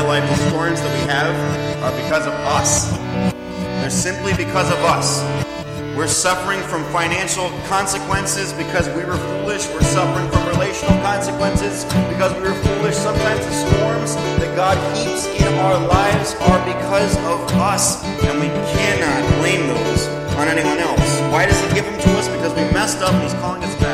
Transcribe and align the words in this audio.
life, 0.00 0.28
the 0.28 0.36
storms 0.50 0.80
that 0.80 0.92
we 1.00 1.06
have 1.10 1.34
are 1.82 1.94
because 2.02 2.26
of 2.26 2.34
us. 2.56 2.90
They're 3.80 3.90
simply 3.90 4.32
because 4.34 4.70
of 4.70 4.78
us. 4.84 5.22
We're 5.96 6.06
suffering 6.06 6.60
from 6.60 6.84
financial 6.92 7.50
consequences 7.66 8.52
because 8.52 8.86
we 8.90 9.04
were 9.04 9.16
foolish. 9.16 9.66
We're 9.68 9.82
suffering 9.82 10.30
from 10.30 10.46
relational 10.48 10.94
consequences 11.02 11.84
because 12.12 12.32
we 12.34 12.42
were 12.42 12.54
foolish. 12.54 12.94
Sometimes 12.94 13.40
the 13.44 13.52
storms 13.66 14.14
that 14.38 14.54
God 14.54 14.78
heaps 14.96 15.26
in 15.26 15.52
our 15.58 15.78
lives 15.88 16.34
are 16.46 16.60
because 16.64 17.16
of 17.26 17.42
us, 17.58 18.04
and 18.22 18.38
we 18.38 18.46
cannot 18.78 19.22
blame 19.40 19.66
those 19.66 20.06
on 20.38 20.46
anyone 20.46 20.78
else. 20.78 21.20
Why 21.32 21.46
does 21.46 21.58
He 21.66 21.74
give 21.74 21.84
them 21.84 21.98
to 21.98 22.10
us? 22.18 22.28
Because 22.28 22.54
we 22.54 22.62
messed 22.72 23.02
up 23.02 23.12
and 23.12 23.22
He's 23.24 23.34
calling 23.34 23.64
us 23.64 23.74
back. 23.82 23.87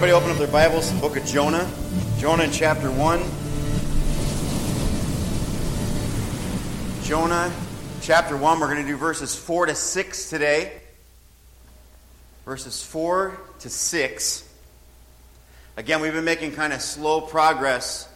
Everybody 0.00 0.12
open 0.12 0.30
up 0.30 0.38
their 0.38 0.46
Bibles 0.46 0.94
the 0.94 1.00
book 1.00 1.16
of 1.16 1.26
Jonah. 1.26 1.68
Jonah 2.18 2.44
in 2.44 2.52
chapter 2.52 2.88
1. 2.88 3.20
Jonah 7.02 7.52
chapter 8.00 8.36
1, 8.36 8.60
we're 8.60 8.72
going 8.72 8.80
to 8.80 8.86
do 8.86 8.96
verses 8.96 9.34
4 9.34 9.66
to 9.66 9.74
6 9.74 10.30
today. 10.30 10.80
Verses 12.44 12.80
4 12.80 13.40
to 13.58 13.68
6. 13.68 14.48
Again, 15.76 16.00
we've 16.00 16.12
been 16.12 16.24
making 16.24 16.52
kind 16.52 16.72
of 16.72 16.80
slow 16.80 17.20
progress 17.20 18.08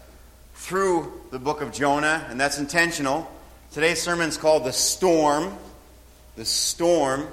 through 0.54 1.20
the 1.32 1.40
book 1.40 1.62
of 1.62 1.72
Jonah, 1.72 2.24
and 2.30 2.40
that's 2.40 2.60
intentional. 2.60 3.28
Today's 3.72 4.00
sermon 4.00 4.28
is 4.28 4.36
called 4.36 4.62
The 4.62 4.72
Storm. 4.72 5.52
The 6.36 6.44
Storm. 6.44 7.26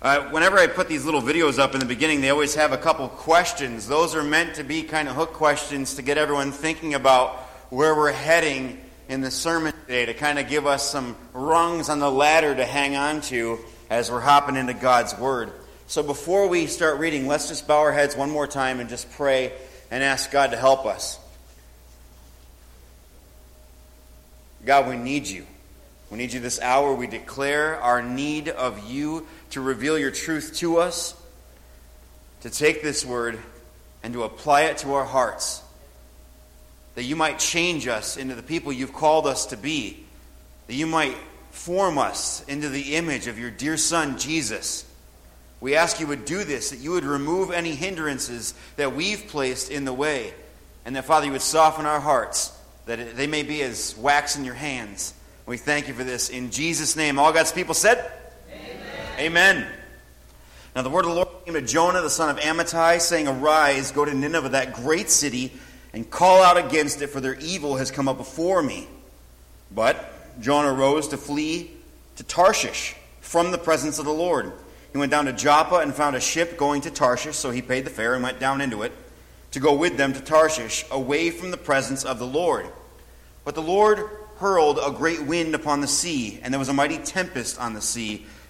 Uh, 0.00 0.28
whenever 0.28 0.56
I 0.58 0.68
put 0.68 0.86
these 0.86 1.04
little 1.04 1.20
videos 1.20 1.58
up 1.58 1.74
in 1.74 1.80
the 1.80 1.86
beginning, 1.86 2.20
they 2.20 2.30
always 2.30 2.54
have 2.54 2.70
a 2.70 2.78
couple 2.78 3.08
questions. 3.08 3.88
Those 3.88 4.14
are 4.14 4.22
meant 4.22 4.54
to 4.54 4.62
be 4.62 4.84
kind 4.84 5.08
of 5.08 5.16
hook 5.16 5.32
questions 5.32 5.94
to 5.94 6.02
get 6.02 6.16
everyone 6.16 6.52
thinking 6.52 6.94
about 6.94 7.34
where 7.70 7.96
we're 7.96 8.12
heading 8.12 8.80
in 9.08 9.22
the 9.22 9.30
sermon 9.32 9.72
today, 9.86 10.06
to 10.06 10.14
kind 10.14 10.38
of 10.38 10.48
give 10.48 10.68
us 10.68 10.88
some 10.88 11.16
rungs 11.32 11.88
on 11.88 11.98
the 11.98 12.10
ladder 12.10 12.54
to 12.54 12.64
hang 12.64 12.94
on 12.94 13.22
to 13.22 13.58
as 13.90 14.08
we're 14.08 14.20
hopping 14.20 14.54
into 14.54 14.72
God's 14.72 15.18
Word. 15.18 15.50
So 15.88 16.04
before 16.04 16.46
we 16.46 16.66
start 16.68 17.00
reading, 17.00 17.26
let's 17.26 17.48
just 17.48 17.66
bow 17.66 17.80
our 17.80 17.92
heads 17.92 18.14
one 18.14 18.30
more 18.30 18.46
time 18.46 18.78
and 18.78 18.88
just 18.88 19.10
pray 19.12 19.52
and 19.90 20.04
ask 20.04 20.30
God 20.30 20.52
to 20.52 20.56
help 20.56 20.86
us. 20.86 21.18
God, 24.64 24.88
we 24.88 24.96
need 24.96 25.26
you. 25.26 25.44
We 26.10 26.18
need 26.18 26.32
you 26.32 26.40
this 26.40 26.60
hour. 26.60 26.94
We 26.94 27.06
declare 27.06 27.80
our 27.80 28.02
need 28.02 28.48
of 28.48 28.90
you 28.90 29.26
to 29.50 29.60
reveal 29.60 29.98
your 29.98 30.10
truth 30.10 30.56
to 30.56 30.78
us, 30.78 31.14
to 32.42 32.50
take 32.50 32.82
this 32.82 33.04
word 33.04 33.38
and 34.02 34.12
to 34.14 34.22
apply 34.22 34.62
it 34.62 34.78
to 34.78 34.94
our 34.94 35.04
hearts, 35.04 35.62
that 36.94 37.04
you 37.04 37.16
might 37.16 37.38
change 37.38 37.86
us 37.88 38.16
into 38.16 38.34
the 38.34 38.42
people 38.42 38.72
you've 38.72 38.92
called 38.92 39.26
us 39.26 39.46
to 39.46 39.56
be, 39.56 40.04
that 40.66 40.74
you 40.74 40.86
might 40.86 41.16
form 41.50 41.98
us 41.98 42.44
into 42.46 42.68
the 42.68 42.94
image 42.96 43.26
of 43.26 43.38
your 43.38 43.50
dear 43.50 43.76
Son, 43.76 44.18
Jesus. 44.18 44.84
We 45.60 45.74
ask 45.74 45.98
you 45.98 46.06
would 46.06 46.24
do 46.24 46.44
this, 46.44 46.70
that 46.70 46.78
you 46.78 46.92
would 46.92 47.04
remove 47.04 47.50
any 47.50 47.74
hindrances 47.74 48.54
that 48.76 48.94
we've 48.94 49.26
placed 49.26 49.70
in 49.70 49.84
the 49.84 49.92
way, 49.92 50.32
and 50.84 50.94
that, 50.94 51.04
Father, 51.04 51.26
you 51.26 51.32
would 51.32 51.42
soften 51.42 51.86
our 51.86 52.00
hearts, 52.00 52.56
that 52.86 53.16
they 53.16 53.26
may 53.26 53.42
be 53.42 53.62
as 53.62 53.96
wax 53.98 54.36
in 54.36 54.44
your 54.44 54.54
hands. 54.54 55.14
We 55.46 55.56
thank 55.56 55.88
you 55.88 55.94
for 55.94 56.04
this. 56.04 56.28
In 56.28 56.50
Jesus' 56.50 56.94
name, 56.94 57.18
all 57.18 57.32
God's 57.32 57.52
people 57.52 57.74
said, 57.74 58.12
Amen. 59.18 59.66
Now 60.76 60.82
the 60.82 60.90
word 60.90 61.04
of 61.04 61.10
the 61.10 61.16
Lord 61.16 61.28
came 61.44 61.54
to 61.54 61.62
Jonah, 61.62 62.02
the 62.02 62.08
son 62.08 62.30
of 62.30 62.36
Amittai, 62.36 63.00
saying, 63.00 63.26
Arise, 63.26 63.90
go 63.90 64.04
to 64.04 64.14
Nineveh, 64.14 64.50
that 64.50 64.74
great 64.74 65.10
city, 65.10 65.52
and 65.92 66.08
call 66.08 66.40
out 66.40 66.56
against 66.56 67.02
it, 67.02 67.08
for 67.08 67.20
their 67.20 67.34
evil 67.34 67.78
has 67.78 67.90
come 67.90 68.06
up 68.06 68.16
before 68.16 68.62
me. 68.62 68.86
But 69.74 70.40
Jonah 70.40 70.72
rose 70.72 71.08
to 71.08 71.16
flee 71.16 71.72
to 72.14 72.22
Tarshish 72.22 72.94
from 73.20 73.50
the 73.50 73.58
presence 73.58 73.98
of 73.98 74.04
the 74.04 74.12
Lord. 74.12 74.52
He 74.92 74.98
went 74.98 75.10
down 75.10 75.24
to 75.24 75.32
Joppa 75.32 75.78
and 75.78 75.92
found 75.92 76.14
a 76.14 76.20
ship 76.20 76.56
going 76.56 76.82
to 76.82 76.90
Tarshish, 76.90 77.34
so 77.34 77.50
he 77.50 77.60
paid 77.60 77.86
the 77.86 77.90
fare 77.90 78.14
and 78.14 78.22
went 78.22 78.38
down 78.38 78.60
into 78.60 78.82
it 78.82 78.92
to 79.50 79.58
go 79.58 79.74
with 79.74 79.96
them 79.96 80.12
to 80.12 80.20
Tarshish, 80.20 80.84
away 80.92 81.30
from 81.30 81.50
the 81.50 81.56
presence 81.56 82.04
of 82.04 82.20
the 82.20 82.26
Lord. 82.26 82.66
But 83.44 83.56
the 83.56 83.62
Lord 83.62 83.98
hurled 84.36 84.78
a 84.80 84.92
great 84.92 85.22
wind 85.22 85.56
upon 85.56 85.80
the 85.80 85.88
sea, 85.88 86.38
and 86.40 86.54
there 86.54 86.60
was 86.60 86.68
a 86.68 86.72
mighty 86.72 86.98
tempest 86.98 87.58
on 87.58 87.74
the 87.74 87.82
sea 87.82 88.24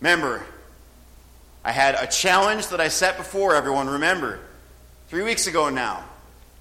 Remember, 0.00 0.44
I 1.64 1.72
had 1.72 1.94
a 1.94 2.06
challenge 2.06 2.68
that 2.68 2.80
I 2.80 2.88
set 2.88 3.16
before 3.16 3.54
everyone. 3.54 3.88
Remember, 3.88 4.40
three 5.08 5.22
weeks 5.22 5.46
ago 5.46 5.70
now. 5.70 6.04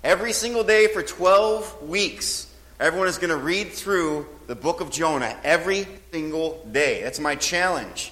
Every 0.03 0.33
single 0.33 0.63
day 0.63 0.87
for 0.87 1.01
12 1.01 1.89
weeks, 1.89 2.53
everyone 2.79 3.07
is 3.07 3.17
going 3.17 3.29
to 3.29 3.37
read 3.37 3.71
through 3.71 4.27
the 4.47 4.55
book 4.55 4.81
of 4.81 4.91
Jonah 4.91 5.37
every 5.43 5.87
single 6.11 6.65
day. 6.71 7.01
That's 7.01 7.19
my 7.19 7.35
challenge. 7.35 8.11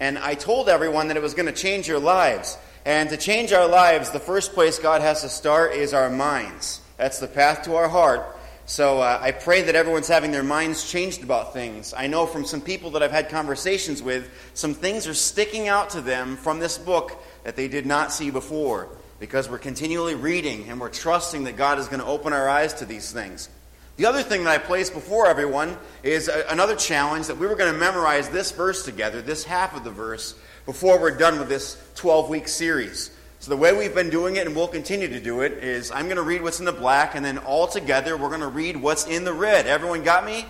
And 0.00 0.18
I 0.18 0.34
told 0.34 0.68
everyone 0.68 1.08
that 1.08 1.16
it 1.16 1.22
was 1.22 1.34
going 1.34 1.46
to 1.46 1.52
change 1.52 1.86
your 1.86 2.00
lives. 2.00 2.58
And 2.84 3.08
to 3.10 3.16
change 3.16 3.52
our 3.52 3.68
lives, 3.68 4.10
the 4.10 4.20
first 4.20 4.52
place 4.52 4.78
God 4.78 5.00
has 5.00 5.22
to 5.22 5.28
start 5.28 5.72
is 5.72 5.94
our 5.94 6.10
minds. 6.10 6.80
That's 6.96 7.18
the 7.18 7.28
path 7.28 7.62
to 7.64 7.76
our 7.76 7.88
heart. 7.88 8.33
So 8.66 9.02
uh, 9.02 9.18
I 9.20 9.32
pray 9.32 9.62
that 9.62 9.74
everyone's 9.74 10.08
having 10.08 10.30
their 10.30 10.42
minds 10.42 10.90
changed 10.90 11.22
about 11.22 11.52
things. 11.52 11.92
I 11.94 12.06
know 12.06 12.24
from 12.24 12.46
some 12.46 12.62
people 12.62 12.92
that 12.92 13.02
I've 13.02 13.10
had 13.10 13.28
conversations 13.28 14.02
with, 14.02 14.30
some 14.54 14.72
things 14.72 15.06
are 15.06 15.14
sticking 15.14 15.68
out 15.68 15.90
to 15.90 16.00
them 16.00 16.36
from 16.36 16.60
this 16.60 16.78
book 16.78 17.22
that 17.44 17.56
they 17.56 17.68
did 17.68 17.84
not 17.84 18.10
see 18.10 18.30
before 18.30 18.88
because 19.20 19.50
we're 19.50 19.58
continually 19.58 20.14
reading 20.14 20.70
and 20.70 20.80
we're 20.80 20.88
trusting 20.88 21.44
that 21.44 21.58
God 21.58 21.78
is 21.78 21.88
going 21.88 22.00
to 22.00 22.06
open 22.06 22.32
our 22.32 22.48
eyes 22.48 22.72
to 22.74 22.86
these 22.86 23.12
things. 23.12 23.50
The 23.96 24.06
other 24.06 24.22
thing 24.22 24.44
that 24.44 24.50
I 24.50 24.58
placed 24.58 24.94
before 24.94 25.26
everyone 25.26 25.76
is 26.02 26.28
a, 26.28 26.46
another 26.48 26.74
challenge 26.74 27.26
that 27.26 27.36
we 27.36 27.46
were 27.46 27.56
going 27.56 27.72
to 27.72 27.78
memorize 27.78 28.30
this 28.30 28.50
verse 28.50 28.84
together, 28.84 29.20
this 29.20 29.44
half 29.44 29.76
of 29.76 29.84
the 29.84 29.90
verse, 29.90 30.34
before 30.64 30.98
we're 30.98 31.16
done 31.16 31.38
with 31.38 31.50
this 31.50 31.76
12 31.96 32.30
week 32.30 32.48
series. 32.48 33.13
So, 33.44 33.50
the 33.50 33.58
way 33.58 33.76
we've 33.76 33.94
been 33.94 34.08
doing 34.08 34.36
it, 34.36 34.46
and 34.46 34.56
we'll 34.56 34.68
continue 34.68 35.06
to 35.06 35.20
do 35.20 35.42
it, 35.42 35.52
is 35.62 35.90
I'm 35.90 36.06
going 36.06 36.16
to 36.16 36.22
read 36.22 36.40
what's 36.40 36.60
in 36.60 36.64
the 36.64 36.72
black, 36.72 37.14
and 37.14 37.22
then 37.22 37.36
all 37.36 37.66
together 37.66 38.16
we're 38.16 38.30
going 38.30 38.40
to 38.40 38.48
read 38.48 38.74
what's 38.74 39.06
in 39.06 39.24
the 39.24 39.34
red. 39.34 39.66
Everyone 39.66 40.02
got 40.02 40.24
me? 40.24 40.46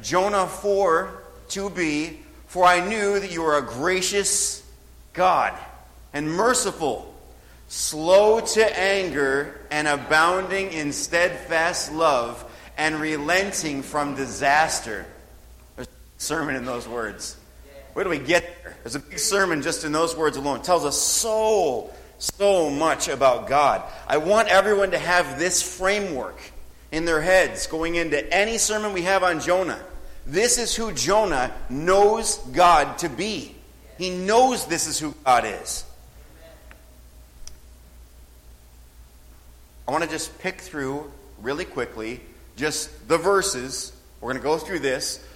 Jonah 0.00 0.46
4 0.46 1.20
2b 1.48 2.18
For 2.46 2.64
I 2.64 2.88
knew 2.88 3.18
that 3.18 3.32
you 3.32 3.42
are 3.42 3.58
a 3.58 3.62
gracious 3.62 4.62
God 5.14 5.52
and 6.12 6.30
merciful, 6.30 7.12
slow 7.66 8.38
to 8.38 8.78
anger, 8.78 9.60
and 9.72 9.88
abounding 9.88 10.72
in 10.72 10.92
steadfast 10.92 11.92
love, 11.92 12.44
and 12.78 13.00
relenting 13.00 13.82
from 13.82 14.14
disaster. 14.14 15.06
There's 15.74 15.88
a 15.88 16.22
sermon 16.22 16.54
in 16.54 16.66
those 16.66 16.86
words. 16.86 17.36
Where 17.94 18.04
do 18.04 18.10
we 18.10 18.20
get? 18.20 18.44
There's 18.84 18.94
a 18.94 19.00
big 19.00 19.18
sermon 19.18 19.62
just 19.62 19.82
in 19.82 19.90
those 19.92 20.14
words 20.14 20.36
alone. 20.36 20.60
It 20.60 20.64
tells 20.64 20.84
us 20.84 20.96
so 20.96 21.90
so 22.18 22.70
much 22.70 23.08
about 23.08 23.48
God. 23.48 23.82
I 24.06 24.18
want 24.18 24.48
everyone 24.48 24.92
to 24.92 24.98
have 24.98 25.38
this 25.38 25.62
framework 25.62 26.38
in 26.92 27.04
their 27.04 27.20
heads 27.20 27.66
going 27.66 27.96
into 27.96 28.32
any 28.32 28.58
sermon 28.58 28.92
we 28.92 29.02
have 29.02 29.22
on 29.22 29.40
Jonah. 29.40 29.80
This 30.26 30.58
is 30.58 30.74
who 30.74 30.92
Jonah 30.92 31.52
knows 31.68 32.38
God 32.52 32.98
to 32.98 33.08
be. 33.08 33.54
He 33.98 34.10
knows 34.10 34.66
this 34.66 34.86
is 34.86 34.98
who 34.98 35.14
God 35.24 35.44
is. 35.44 35.84
I 39.86 39.92
want 39.92 40.04
to 40.04 40.10
just 40.10 40.38
pick 40.38 40.60
through 40.60 41.10
really 41.42 41.64
quickly 41.64 42.20
just 42.56 43.08
the 43.08 43.18
verses. 43.18 43.92
We're 44.20 44.32
going 44.32 44.42
to 44.42 44.48
go 44.48 44.56
through 44.56 44.78
this. 44.78 45.22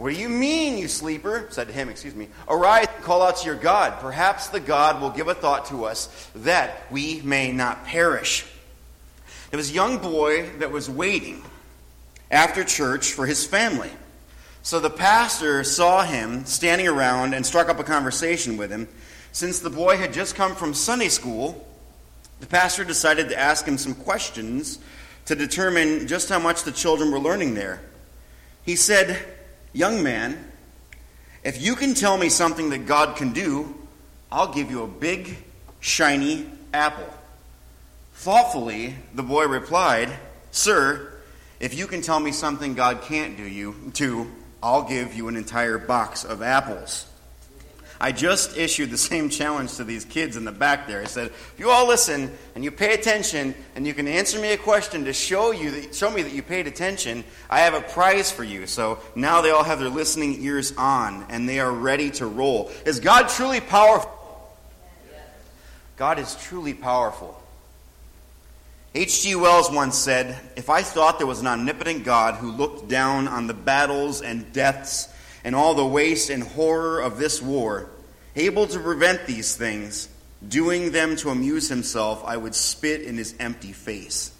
what 0.00 0.14
do 0.14 0.18
you 0.18 0.30
mean, 0.30 0.78
you 0.78 0.88
sleeper? 0.88 1.46
Said 1.50 1.66
to 1.66 1.74
him, 1.74 1.90
excuse 1.90 2.14
me. 2.14 2.28
Arise 2.48 2.86
and 2.94 3.04
call 3.04 3.20
out 3.20 3.36
to 3.36 3.44
your 3.44 3.54
God. 3.54 4.00
Perhaps 4.00 4.48
the 4.48 4.58
God 4.58 5.02
will 5.02 5.10
give 5.10 5.28
a 5.28 5.34
thought 5.34 5.66
to 5.66 5.84
us 5.84 6.30
that 6.36 6.90
we 6.90 7.20
may 7.20 7.52
not 7.52 7.84
perish. 7.84 8.46
There 9.50 9.58
was 9.58 9.70
a 9.70 9.74
young 9.74 9.98
boy 9.98 10.48
that 10.60 10.72
was 10.72 10.88
waiting 10.88 11.42
after 12.30 12.64
church 12.64 13.12
for 13.12 13.26
his 13.26 13.44
family. 13.44 13.90
So 14.62 14.80
the 14.80 14.88
pastor 14.88 15.64
saw 15.64 16.02
him 16.02 16.46
standing 16.46 16.88
around 16.88 17.34
and 17.34 17.44
struck 17.44 17.68
up 17.68 17.78
a 17.78 17.84
conversation 17.84 18.56
with 18.56 18.70
him. 18.70 18.88
Since 19.32 19.60
the 19.60 19.68
boy 19.68 19.98
had 19.98 20.14
just 20.14 20.34
come 20.34 20.54
from 20.54 20.72
Sunday 20.72 21.08
school, 21.08 21.68
the 22.40 22.46
pastor 22.46 22.84
decided 22.84 23.28
to 23.28 23.38
ask 23.38 23.66
him 23.66 23.76
some 23.76 23.94
questions 23.94 24.78
to 25.26 25.34
determine 25.34 26.06
just 26.06 26.30
how 26.30 26.38
much 26.38 26.62
the 26.62 26.72
children 26.72 27.10
were 27.12 27.20
learning 27.20 27.52
there. 27.52 27.82
He 28.62 28.76
said, 28.76 29.36
Young 29.72 30.02
man, 30.02 30.52
if 31.44 31.62
you 31.62 31.76
can 31.76 31.94
tell 31.94 32.18
me 32.18 32.28
something 32.28 32.70
that 32.70 32.86
God 32.86 33.16
can 33.16 33.32
do, 33.32 33.74
I'll 34.30 34.52
give 34.52 34.70
you 34.70 34.82
a 34.82 34.88
big, 34.88 35.36
shiny 35.80 36.46
apple. 36.74 37.08
Thoughtfully, 38.14 38.96
the 39.14 39.22
boy 39.22 39.46
replied, 39.46 40.10
Sir, 40.50 41.12
if 41.60 41.74
you 41.74 41.86
can 41.86 42.02
tell 42.02 42.20
me 42.20 42.32
something 42.32 42.74
God 42.74 43.02
can't 43.02 43.36
do 43.36 43.44
you 43.44 43.92
to, 43.94 44.30
I'll 44.62 44.82
give 44.82 45.14
you 45.14 45.28
an 45.28 45.36
entire 45.36 45.78
box 45.78 46.24
of 46.24 46.42
apples. 46.42 47.06
I 48.02 48.12
just 48.12 48.56
issued 48.56 48.90
the 48.90 48.96
same 48.96 49.28
challenge 49.28 49.74
to 49.76 49.84
these 49.84 50.06
kids 50.06 50.38
in 50.38 50.46
the 50.46 50.52
back 50.52 50.86
there. 50.86 51.02
I 51.02 51.04
said, 51.04 51.26
if 51.26 51.54
you 51.58 51.68
all 51.68 51.86
listen 51.86 52.32
and 52.54 52.64
you 52.64 52.70
pay 52.70 52.94
attention 52.94 53.54
and 53.76 53.86
you 53.86 53.92
can 53.92 54.08
answer 54.08 54.40
me 54.40 54.52
a 54.52 54.56
question 54.56 55.04
to 55.04 55.12
show 55.12 55.50
you 55.50 55.70
that, 55.72 55.94
show 55.94 56.10
me 56.10 56.22
that 56.22 56.32
you 56.32 56.42
paid 56.42 56.66
attention, 56.66 57.24
I 57.50 57.60
have 57.60 57.74
a 57.74 57.82
prize 57.82 58.32
for 58.32 58.42
you. 58.42 58.66
So 58.66 59.00
now 59.14 59.42
they 59.42 59.50
all 59.50 59.64
have 59.64 59.80
their 59.80 59.90
listening 59.90 60.42
ears 60.42 60.72
on 60.78 61.26
and 61.28 61.46
they 61.46 61.60
are 61.60 61.70
ready 61.70 62.10
to 62.12 62.26
roll. 62.26 62.70
Is 62.86 63.00
God 63.00 63.28
truly 63.28 63.60
powerful? 63.60 64.16
God 65.98 66.18
is 66.18 66.34
truly 66.36 66.72
powerful. 66.72 67.36
H.G. 68.94 69.34
Wells 69.34 69.70
once 69.70 69.96
said, 69.96 70.38
If 70.56 70.70
I 70.70 70.82
thought 70.82 71.18
there 71.18 71.26
was 71.26 71.40
an 71.40 71.46
omnipotent 71.46 72.04
God 72.04 72.36
who 72.36 72.50
looked 72.50 72.88
down 72.88 73.28
on 73.28 73.46
the 73.46 73.54
battles 73.54 74.22
and 74.22 74.50
deaths 74.54 75.08
and 75.44 75.54
all 75.54 75.74
the 75.74 75.86
waste 75.86 76.30
and 76.30 76.42
horror 76.42 77.00
of 77.00 77.18
this 77.18 77.40
war, 77.40 77.90
able 78.36 78.66
to 78.66 78.78
prevent 78.78 79.26
these 79.26 79.56
things, 79.56 80.08
doing 80.46 80.92
them 80.92 81.16
to 81.16 81.30
amuse 81.30 81.68
himself, 81.68 82.22
I 82.24 82.36
would 82.36 82.54
spit 82.54 83.02
in 83.02 83.16
his 83.16 83.34
empty 83.38 83.72
face. 83.72 84.32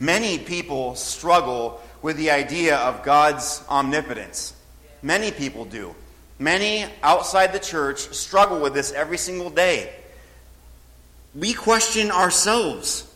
Many 0.00 0.38
people 0.38 0.96
struggle 0.96 1.80
with 2.02 2.16
the 2.16 2.30
idea 2.30 2.76
of 2.76 3.02
God's 3.02 3.62
omnipotence. 3.68 4.54
Many 5.02 5.30
people 5.30 5.64
do. 5.64 5.94
Many 6.38 6.84
outside 7.02 7.52
the 7.52 7.58
church 7.58 8.00
struggle 8.14 8.60
with 8.60 8.74
this 8.74 8.92
every 8.92 9.18
single 9.18 9.50
day. 9.50 9.92
We 11.34 11.54
question 11.54 12.10
ourselves 12.10 13.06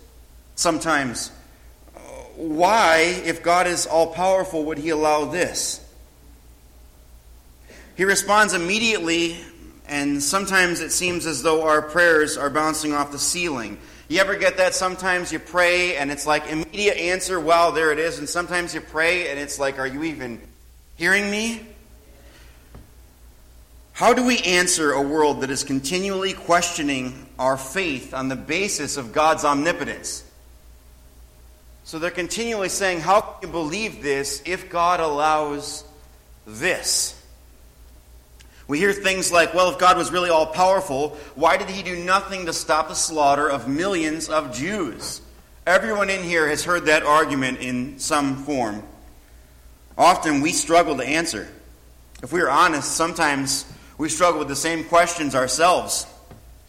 sometimes. 0.55 1.31
Uh, 1.94 1.99
why, 2.37 3.20
if 3.25 3.43
God 3.43 3.67
is 3.67 3.87
all 3.87 4.08
powerful, 4.08 4.64
would 4.67 4.79
he 4.79 4.90
allow 4.90 5.25
this? 5.25 5.85
He 7.99 8.05
responds 8.05 8.55
immediately, 8.55 9.39
and 9.89 10.23
sometimes 10.23 10.79
it 10.79 10.93
seems 10.93 11.27
as 11.27 11.43
though 11.43 11.65
our 11.65 11.83
prayers 11.83 12.37
are 12.37 12.49
bouncing 12.49 12.95
off 12.95 13.11
the 13.11 13.19
ceiling. 13.19 13.77
You 14.06 14.21
ever 14.21 14.37
get 14.37 14.59
that? 14.59 14.77
Sometimes 14.77 15.33
you 15.33 15.41
pray 15.41 15.97
and 15.97 16.09
it's 16.12 16.25
like 16.25 16.47
immediate 16.47 16.97
answer, 16.97 17.41
wow, 17.41 17.73
there 17.73 17.91
it 17.91 17.99
is. 17.99 18.21
And 18.21 18.29
sometimes 18.29 18.73
you 18.73 18.81
pray 18.81 19.29
and 19.29 19.41
it's 19.41 19.59
like, 19.59 19.81
are 19.81 19.87
you 19.87 20.05
even 20.05 20.41
hearing 20.95 21.29
me? 21.29 21.61
How 23.95 24.15
do 24.15 24.25
we 24.25 24.39
answer 24.43 24.93
a 24.93 25.03
world 25.03 25.41
that 25.41 25.50
is 25.50 25.65
continually 25.65 26.35
questioning 26.35 27.27
our 27.37 27.56
faith 27.56 28.15
on 28.15 28.29
the 28.29 28.37
basis 28.37 28.97
of 28.97 29.12
God's 29.12 29.45
omnipotence? 29.45 30.23
So 31.83 31.99
they're 31.99 32.12
continually 32.12 32.69
saying, 32.69 33.00
How 33.00 33.23
can 33.23 33.49
you 33.49 33.53
believe 33.53 34.05
this 34.05 34.41
if 34.47 34.71
God 34.71 35.00
allows 35.00 35.83
this? 36.47 37.18
We 38.69 38.79
hear 38.79 38.93
things 38.93 39.32
like, 39.32 39.55
well, 39.55 39.70
if 39.70 39.79
God 39.79 39.97
was 39.97 40.12
really 40.12 40.29
all 40.29 40.47
powerful, 40.47 41.17
why 41.35 41.56
did 41.56 41.70
he 41.70 41.82
do 41.82 41.97
nothing 42.05 42.47
to 42.47 42.53
stop 42.53 42.88
the 42.88 42.94
slaughter 42.94 43.49
of 43.50 43.67
millions 43.67 44.29
of 44.29 44.55
Jews? 44.55 45.23
Everyone 45.67 46.11
in 46.11 46.23
here 46.23 46.47
has 46.47 46.65
heard 46.65 46.85
that 46.87 47.03
argument 47.03 47.61
in 47.61 47.99
some 47.99 48.44
form. 48.44 48.82
Often 49.97 50.43
we 50.43 50.53
struggle 50.53 50.99
to 50.99 51.05
answer. 51.05 51.49
If 52.23 52.31
we 52.31 52.43
are 52.43 52.50
honest, 52.50 52.93
sometimes 52.93 53.65
we 53.97 54.11
struggle 54.11 54.38
with 54.38 54.49
the 54.49 54.56
same 54.56 54.85
questions 54.85 55.35
ourselves. 55.35 56.06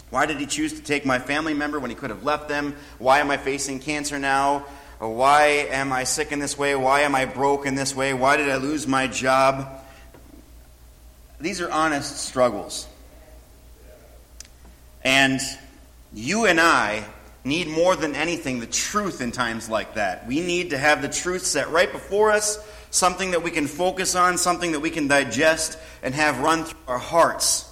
Why 0.10 0.26
did 0.26 0.40
he 0.40 0.46
choose 0.46 0.74
to 0.74 0.82
take 0.82 1.06
my 1.06 1.20
family 1.20 1.54
member 1.54 1.80
when 1.80 1.92
he 1.92 1.96
could 1.96 2.12
have 2.12 2.24
left 2.24 2.48
them? 2.48 2.76
Why 2.98 3.20
am 3.20 3.30
I 3.30 3.38
facing 3.38 3.80
cancer 3.80 4.18
now? 4.18 4.66
Why 5.00 5.68
am 5.70 5.92
I 5.92 6.06
sick 6.06 6.32
in 6.32 6.40
this 6.40 6.58
way? 6.58 6.76
Why 6.76 7.02
am 7.02 7.14
I 7.14 7.26
broke 7.26 7.66
in 7.66 7.76
this 7.76 7.96
way? 7.96 8.14
Why 8.14 8.38
did 8.38 8.50
I 8.50 8.56
lose 8.56 8.88
my 8.88 9.08
job? 9.08 9.79
These 11.40 11.62
are 11.62 11.72
honest 11.72 12.18
struggles. 12.18 12.88
And 15.04 15.40
you 16.14 16.46
and 16.46 16.60
I 16.60 17.06
need 17.46 17.68
more 17.68 17.96
than 17.96 18.16
anything 18.16 18.60
the 18.60 18.68
truth 18.68 19.22
in 19.22 19.32
times 19.32 19.70
like 19.70 19.96
that. 19.96 20.28
We 20.28 20.42
need 20.42 20.72
to 20.72 20.78
have 20.78 21.02
the 21.02 21.08
truth 21.08 21.46
set 21.46 21.70
right 21.70 21.90
before 21.90 22.32
us, 22.32 22.60
something 22.92 23.32
that 23.32 23.42
we 23.42 23.52
can 23.52 23.68
focus 23.68 24.16
on, 24.16 24.38
something 24.38 24.74
that 24.74 24.82
we 24.82 24.90
can 24.90 25.08
digest 25.08 25.78
and 26.04 26.14
have 26.14 26.40
run 26.40 26.66
through 26.66 26.80
our 26.88 26.98
hearts. 26.98 27.66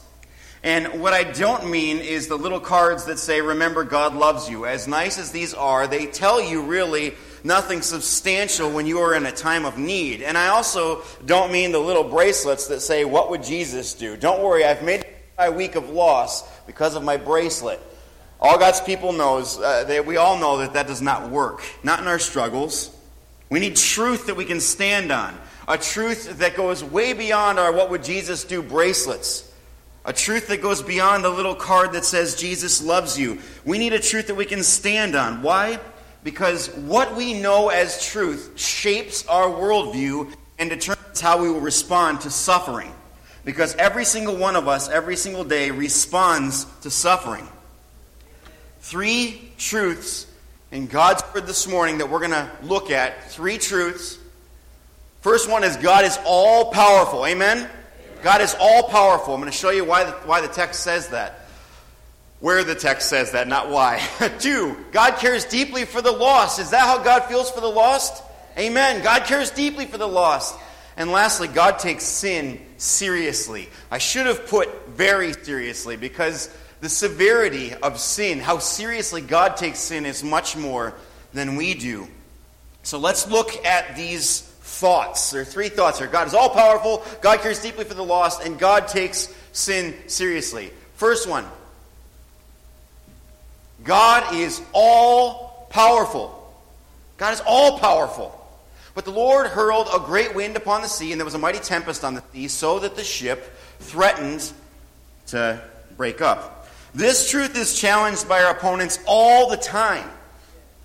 And 0.63 1.01
what 1.01 1.13
I 1.13 1.23
don't 1.23 1.69
mean 1.69 1.99
is 1.99 2.27
the 2.27 2.37
little 2.37 2.59
cards 2.59 3.05
that 3.05 3.19
say, 3.19 3.41
Remember, 3.41 3.83
God 3.83 4.15
loves 4.15 4.49
you. 4.49 4.65
As 4.65 4.87
nice 4.87 5.19
as 5.19 5.31
these 5.31 5.53
are, 5.53 5.87
they 5.87 6.05
tell 6.05 6.41
you 6.41 6.61
really 6.63 7.13
nothing 7.47 7.81
substantial 7.81 8.69
when 8.69 8.85
you 8.85 8.99
are 8.99 9.15
in 9.15 9.25
a 9.25 9.31
time 9.31 9.65
of 9.65 9.77
need. 9.77 10.21
And 10.21 10.37
I 10.37 10.49
also 10.49 11.01
don't 11.25 11.51
mean 11.51 11.71
the 11.71 11.79
little 11.79 12.03
bracelets 12.03 12.67
that 12.67 12.81
say, 12.81 13.05
What 13.05 13.31
would 13.31 13.41
Jesus 13.41 13.93
do? 13.93 14.15
Don't 14.17 14.43
worry, 14.43 14.65
I've 14.65 14.83
made 14.83 15.05
my 15.37 15.49
week 15.49 15.75
of 15.75 15.89
loss 15.89 16.47
because 16.67 16.95
of 16.95 17.03
my 17.03 17.17
bracelet. 17.17 17.79
All 18.39 18.59
God's 18.59 18.81
people 18.81 19.13
knows, 19.13 19.57
uh, 19.57 19.85
they, 19.85 19.99
we 19.99 20.17
all 20.17 20.37
know 20.37 20.59
that 20.59 20.73
that 20.73 20.85
does 20.85 21.01
not 21.01 21.31
work. 21.31 21.63
Not 21.83 21.99
in 21.99 22.07
our 22.07 22.19
struggles. 22.19 22.95
We 23.49 23.59
need 23.59 23.75
truth 23.75 24.27
that 24.27 24.35
we 24.35 24.45
can 24.45 24.59
stand 24.59 25.11
on. 25.11 25.35
A 25.67 25.77
truth 25.77 26.37
that 26.39 26.55
goes 26.55 26.83
way 26.83 27.13
beyond 27.13 27.59
our 27.59 27.71
what 27.71 27.89
would 27.89 28.03
Jesus 28.03 28.43
do 28.43 28.61
bracelets. 28.61 29.51
A 30.05 30.13
truth 30.13 30.47
that 30.47 30.61
goes 30.61 30.81
beyond 30.81 31.23
the 31.23 31.29
little 31.29 31.55
card 31.55 31.93
that 31.93 32.05
says 32.05 32.35
Jesus 32.35 32.81
loves 32.81 33.17
you. 33.17 33.39
We 33.65 33.77
need 33.77 33.93
a 33.93 33.99
truth 33.99 34.27
that 34.27 34.35
we 34.35 34.45
can 34.45 34.63
stand 34.63 35.15
on. 35.15 35.41
Why? 35.41 35.79
Because 36.27 36.67
what 36.75 37.15
we 37.15 37.33
know 37.33 37.69
as 37.69 38.05
truth 38.05 38.51
shapes 38.59 39.25
our 39.27 39.47
worldview 39.47 40.29
and 40.59 40.69
determines 40.69 41.21
how 41.21 41.41
we 41.41 41.49
will 41.49 41.61
respond 41.61 42.19
to 42.19 42.29
suffering. 42.29 42.93
Because 43.45 43.73
every 43.75 44.03
single 44.03 44.35
one 44.35 44.57
of 44.57 44.67
us, 44.67 44.89
every 44.89 45.15
single 45.15 45.45
day, 45.45 45.71
responds 45.71 46.65
to 46.81 46.89
suffering. 46.89 47.47
Three 48.81 49.53
truths 49.57 50.27
in 50.69 50.87
God's 50.87 51.23
Word 51.33 51.47
this 51.47 51.65
morning 51.65 51.99
that 51.99 52.09
we're 52.09 52.19
going 52.19 52.31
to 52.31 52.51
look 52.61 52.91
at. 52.91 53.31
Three 53.31 53.57
truths. 53.57 54.19
First 55.21 55.49
one 55.49 55.63
is 55.63 55.77
God 55.77 56.03
is 56.03 56.19
all 56.25 56.73
powerful. 56.73 57.25
Amen? 57.25 57.69
God 58.21 58.41
is 58.41 58.53
all 58.59 58.83
powerful. 58.89 59.33
I'm 59.33 59.39
going 59.39 59.49
to 59.49 59.57
show 59.57 59.69
you 59.69 59.85
why 59.85 60.03
the, 60.03 60.11
why 60.11 60.41
the 60.41 60.49
text 60.49 60.83
says 60.83 61.07
that 61.07 61.46
where 62.39 62.63
the 62.63 62.75
text 62.75 63.09
says 63.09 63.31
that, 63.31 63.47
not 63.47 63.69
why. 63.69 64.01
Two, 64.39 64.77
God 64.91 65.17
cares 65.17 65.45
deeply 65.45 65.85
for 65.85 66.01
the 66.01 66.11
lost. 66.11 66.59
Is 66.59 66.69
that 66.69 66.85
how 66.85 67.03
God 67.03 67.25
feels 67.25 67.49
for 67.49 67.61
the 67.61 67.67
lost? 67.67 68.23
Amen. 68.57 69.03
God 69.03 69.23
cares 69.23 69.51
deeply 69.51 69.85
for 69.85 69.97
the 69.97 70.07
lost. 70.07 70.55
And 70.95 71.11
lastly, 71.11 71.47
God 71.47 71.79
takes 71.79 72.03
sin 72.03 72.59
seriously. 72.77 73.69
I 73.91 73.97
should 73.97 74.25
have 74.25 74.47
put 74.47 74.87
very 74.89 75.33
seriously 75.33 75.95
because 75.95 76.49
the 76.81 76.89
severity 76.89 77.73
of 77.73 77.99
sin, 77.99 78.39
how 78.39 78.59
seriously 78.59 79.21
God 79.21 79.57
takes 79.57 79.79
sin, 79.79 80.05
is 80.05 80.23
much 80.23 80.55
more 80.55 80.93
than 81.33 81.55
we 81.55 81.73
do. 81.73 82.07
So 82.83 82.99
let's 82.99 83.29
look 83.29 83.65
at 83.65 83.95
these 83.95 84.41
thoughts. 84.41 85.31
There 85.31 85.41
are 85.41 85.45
three 85.45 85.69
thoughts 85.69 85.99
here 85.99 86.07
God 86.07 86.27
is 86.27 86.33
all 86.33 86.49
powerful, 86.49 87.03
God 87.21 87.39
cares 87.39 87.61
deeply 87.61 87.83
for 87.83 87.93
the 87.93 88.03
lost, 88.03 88.43
and 88.43 88.59
God 88.59 88.87
takes 88.87 89.33
sin 89.51 89.93
seriously. 90.07 90.71
First 90.93 91.27
one 91.27 91.45
God 93.87 94.35
is 94.35 94.61
all 94.73 95.67
powerful. 95.69 96.33
God 97.15 97.33
is 97.33 97.41
all 97.47 97.79
powerful. 97.79 98.33
But 98.93 99.05
the 99.05 99.11
Lord 99.11 99.47
hurled 99.47 99.87
a 99.95 99.99
great 99.99 100.35
wind 100.35 100.57
upon 100.57 100.81
the 100.81 100.89
sea, 100.89 101.13
and 101.13 101.19
there 101.19 101.25
was 101.25 101.35
a 101.35 101.39
mighty 101.39 101.59
tempest 101.59 102.03
on 102.03 102.13
the 102.13 102.23
sea, 102.33 102.49
so 102.49 102.79
that 102.79 102.97
the 102.97 103.03
ship 103.03 103.55
threatened 103.79 104.51
to 105.27 105.61
break 105.95 106.21
up. 106.21 106.67
This 106.93 107.29
truth 107.31 107.55
is 107.55 107.79
challenged 107.79 108.27
by 108.27 108.43
our 108.43 108.51
opponents 108.51 108.99
all 109.07 109.49
the 109.49 109.57
time. 109.57 110.09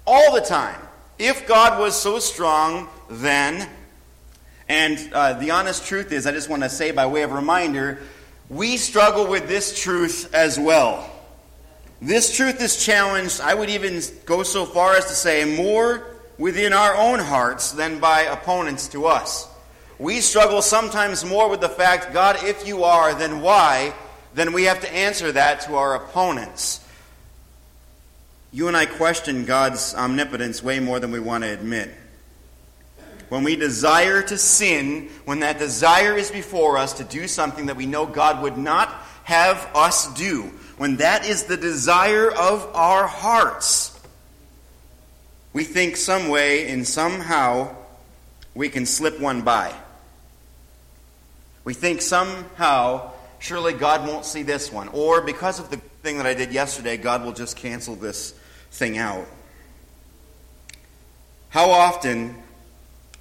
All 0.06 0.32
the 0.32 0.40
time. 0.40 0.80
If 1.18 1.48
God 1.48 1.80
was 1.80 2.00
so 2.00 2.20
strong, 2.20 2.88
then, 3.10 3.68
and 4.68 5.12
uh, 5.12 5.32
the 5.34 5.50
honest 5.50 5.86
truth 5.86 6.12
is, 6.12 6.26
I 6.26 6.30
just 6.30 6.48
want 6.48 6.62
to 6.62 6.68
say 6.68 6.92
by 6.92 7.06
way 7.06 7.22
of 7.22 7.32
reminder, 7.32 8.00
we 8.48 8.76
struggle 8.76 9.26
with 9.26 9.48
this 9.48 9.80
truth 9.80 10.32
as 10.34 10.58
well. 10.58 11.11
This 12.02 12.34
truth 12.34 12.60
is 12.60 12.84
challenged, 12.84 13.40
I 13.40 13.54
would 13.54 13.70
even 13.70 14.02
go 14.26 14.42
so 14.42 14.66
far 14.66 14.96
as 14.96 15.06
to 15.06 15.14
say, 15.14 15.56
more 15.56 16.04
within 16.36 16.72
our 16.72 16.96
own 16.96 17.20
hearts 17.20 17.70
than 17.70 18.00
by 18.00 18.22
opponents 18.22 18.88
to 18.88 19.06
us. 19.06 19.48
We 20.00 20.20
struggle 20.20 20.62
sometimes 20.62 21.24
more 21.24 21.48
with 21.48 21.60
the 21.60 21.68
fact, 21.68 22.12
God, 22.12 22.42
if 22.42 22.66
you 22.66 22.82
are, 22.82 23.14
then 23.14 23.40
why? 23.40 23.94
Then 24.34 24.52
we 24.52 24.64
have 24.64 24.80
to 24.80 24.92
answer 24.92 25.30
that 25.30 25.60
to 25.60 25.76
our 25.76 25.94
opponents. 25.94 26.84
You 28.50 28.66
and 28.66 28.76
I 28.76 28.86
question 28.86 29.44
God's 29.44 29.94
omnipotence 29.94 30.60
way 30.60 30.80
more 30.80 30.98
than 30.98 31.12
we 31.12 31.20
want 31.20 31.44
to 31.44 31.50
admit. 31.50 31.88
When 33.28 33.44
we 33.44 33.54
desire 33.54 34.22
to 34.22 34.36
sin, 34.36 35.08
when 35.24 35.38
that 35.40 35.60
desire 35.60 36.16
is 36.16 36.32
before 36.32 36.78
us 36.78 36.94
to 36.94 37.04
do 37.04 37.28
something 37.28 37.66
that 37.66 37.76
we 37.76 37.86
know 37.86 38.06
God 38.06 38.42
would 38.42 38.58
not 38.58 38.88
have 39.22 39.70
us 39.72 40.12
do, 40.14 40.50
when 40.76 40.96
that 40.96 41.26
is 41.26 41.44
the 41.44 41.56
desire 41.56 42.30
of 42.30 42.68
our 42.74 43.06
hearts, 43.06 43.98
we 45.52 45.64
think 45.64 45.96
some 45.96 46.28
way 46.28 46.70
and 46.70 46.86
somehow 46.86 47.74
we 48.54 48.68
can 48.68 48.86
slip 48.86 49.20
one 49.20 49.42
by. 49.42 49.74
We 51.64 51.74
think 51.74 52.02
somehow, 52.02 53.12
surely 53.38 53.72
God 53.72 54.06
won't 54.06 54.24
see 54.24 54.42
this 54.42 54.72
one. 54.72 54.88
Or 54.88 55.20
because 55.20 55.60
of 55.60 55.70
the 55.70 55.76
thing 56.02 56.16
that 56.16 56.26
I 56.26 56.34
did 56.34 56.52
yesterday, 56.52 56.96
God 56.96 57.24
will 57.24 57.32
just 57.32 57.56
cancel 57.56 57.94
this 57.94 58.32
thing 58.70 58.98
out. 58.98 59.26
How 61.50 61.70
often 61.70 62.41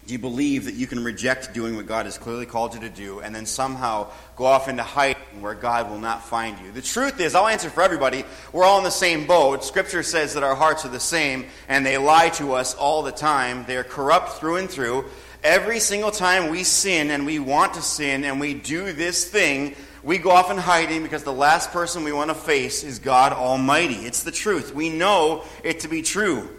do 0.08 0.14
you 0.14 0.20
believe 0.20 0.66
that 0.66 0.74
you 0.74 0.88
can 0.88 1.04
reject 1.04 1.54
doing 1.54 1.76
what 1.76 1.86
God 1.86 2.06
has 2.06 2.18
clearly 2.18 2.48
called 2.48 2.74
you 2.74 2.80
to 2.82 2.90
do 2.90 3.20
and 3.20 3.36
then 3.36 3.46
somehow 3.46 4.08
go 4.36 4.46
off 4.46 4.68
into 4.68 4.82
hiding 4.82 5.42
where 5.42 5.54
God 5.54 5.90
will 5.90 6.00
not 6.00 6.26
find 6.26 6.58
you? 6.60 6.72
The 6.72 6.82
truth 6.82 7.20
is, 7.20 7.36
I'll 7.36 7.48
answer 7.48 7.70
for 7.70 7.84
everybody, 7.84 8.26
we're 8.52 8.64
all 8.64 8.80
in 8.80 8.84
the 8.84 8.90
same 8.90 9.28
boat. 9.28 9.64
Scripture 9.64 10.02
says 10.02 10.34
that 10.34 10.44
our 10.44 10.56
hearts 10.56 10.86
are 10.86 10.90
the 10.90 11.00
same 11.00 11.46
and 11.68 11.86
they 11.86 11.98
lie 11.98 12.30
to 12.30 12.54
us 12.54 12.74
all 12.74 13.04
the 13.04 13.12
time. 13.12 13.64
They 13.66 13.78
are 13.78 13.84
corrupt 13.84 14.40
through 14.40 14.58
and 14.58 14.70
through. 14.70 15.06
Every 15.44 15.80
single 15.80 16.12
time 16.12 16.50
we 16.50 16.64
sin 16.64 17.12
and 17.12 17.26
we 17.26 17.38
want 17.38 17.76
to 17.76 17.82
sin 17.82 18.24
and 18.24 18.40
we 18.40 18.56
do 18.56 18.94
this 18.94 19.30
thing, 19.30 19.76
we 20.04 20.18
go 20.18 20.32
off 20.32 20.50
in 20.50 20.58
hiding 20.58 21.04
because 21.04 21.24
the 21.24 21.34
last 21.34 21.72
person 21.72 22.04
we 22.04 22.12
want 22.12 22.32
to 22.32 22.36
face 22.36 22.84
is 22.84 22.98
God 22.98 23.34
Almighty. 23.34 24.06
It's 24.06 24.24
the 24.24 24.32
truth. 24.32 24.74
We 24.74 24.90
know 24.90 25.44
it 25.64 25.82
to 25.82 25.88
be 25.88 26.02
true. 26.02 26.50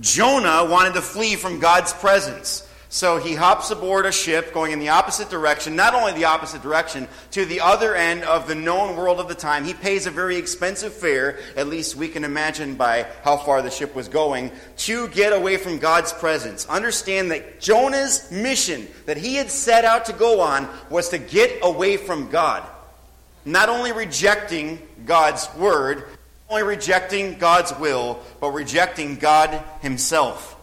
Jonah 0.00 0.64
wanted 0.64 0.94
to 0.94 1.02
flee 1.02 1.36
from 1.36 1.58
God's 1.58 1.92
presence. 1.92 2.62
So 2.88 3.18
he 3.18 3.34
hops 3.34 3.70
aboard 3.70 4.06
a 4.06 4.12
ship 4.12 4.54
going 4.54 4.72
in 4.72 4.78
the 4.78 4.90
opposite 4.90 5.28
direction, 5.28 5.74
not 5.74 5.92
only 5.92 6.12
the 6.12 6.26
opposite 6.26 6.62
direction, 6.62 7.08
to 7.32 7.44
the 7.44 7.60
other 7.60 7.94
end 7.94 8.22
of 8.22 8.46
the 8.46 8.54
known 8.54 8.96
world 8.96 9.18
of 9.18 9.28
the 9.28 9.34
time. 9.34 9.64
He 9.64 9.74
pays 9.74 10.06
a 10.06 10.10
very 10.10 10.36
expensive 10.36 10.92
fare, 10.94 11.38
at 11.56 11.66
least 11.66 11.96
we 11.96 12.08
can 12.08 12.24
imagine 12.24 12.76
by 12.76 13.06
how 13.24 13.38
far 13.38 13.60
the 13.60 13.70
ship 13.70 13.94
was 13.94 14.08
going, 14.08 14.52
to 14.78 15.08
get 15.08 15.32
away 15.32 15.56
from 15.56 15.78
God's 15.78 16.12
presence. 16.12 16.64
Understand 16.68 17.32
that 17.32 17.60
Jonah's 17.60 18.30
mission 18.30 18.86
that 19.04 19.16
he 19.16 19.34
had 19.34 19.50
set 19.50 19.84
out 19.84 20.06
to 20.06 20.12
go 20.12 20.40
on 20.40 20.68
was 20.88 21.08
to 21.08 21.18
get 21.18 21.58
away 21.62 21.96
from 21.96 22.30
God. 22.30 22.62
Not 23.44 23.68
only 23.68 23.92
rejecting 23.92 24.80
God's 25.04 25.48
word, 25.56 26.04
only 26.48 26.62
rejecting 26.62 27.38
God's 27.38 27.72
will, 27.78 28.20
but 28.40 28.50
rejecting 28.50 29.16
God 29.16 29.62
Himself. 29.80 30.56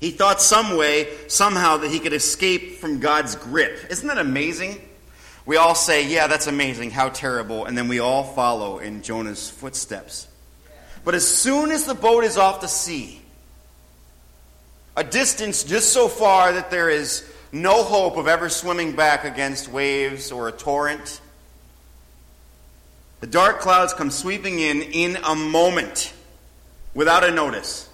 He 0.00 0.10
thought 0.10 0.42
some 0.42 0.76
way, 0.76 1.08
somehow, 1.28 1.78
that 1.78 1.90
he 1.90 1.98
could 1.98 2.12
escape 2.12 2.76
from 2.76 3.00
God's 3.00 3.36
grip. 3.36 3.86
Isn't 3.88 4.06
that 4.08 4.18
amazing? 4.18 4.78
We 5.46 5.56
all 5.56 5.74
say, 5.74 6.06
Yeah, 6.06 6.26
that's 6.26 6.46
amazing, 6.46 6.90
how 6.90 7.08
terrible, 7.08 7.64
and 7.64 7.76
then 7.76 7.88
we 7.88 8.00
all 8.00 8.22
follow 8.22 8.80
in 8.80 9.02
Jonah's 9.02 9.48
footsteps. 9.48 10.28
But 11.04 11.14
as 11.14 11.26
soon 11.26 11.70
as 11.70 11.86
the 11.86 11.94
boat 11.94 12.24
is 12.24 12.36
off 12.36 12.60
the 12.60 12.66
sea, 12.66 13.22
a 14.96 15.04
distance 15.04 15.64
just 15.64 15.92
so 15.92 16.08
far 16.08 16.52
that 16.52 16.70
there 16.70 16.90
is 16.90 17.26
no 17.50 17.82
hope 17.82 18.16
of 18.16 18.28
ever 18.28 18.48
swimming 18.48 18.96
back 18.96 19.24
against 19.24 19.68
waves 19.68 20.32
or 20.32 20.48
a 20.48 20.52
torrent, 20.52 21.20
the 23.24 23.30
dark 23.30 23.60
clouds 23.60 23.94
come 23.94 24.10
sweeping 24.10 24.58
in 24.58 24.82
in 24.82 25.16
a 25.24 25.34
moment 25.34 26.12
without 26.92 27.24
a 27.24 27.30
notice. 27.30 27.88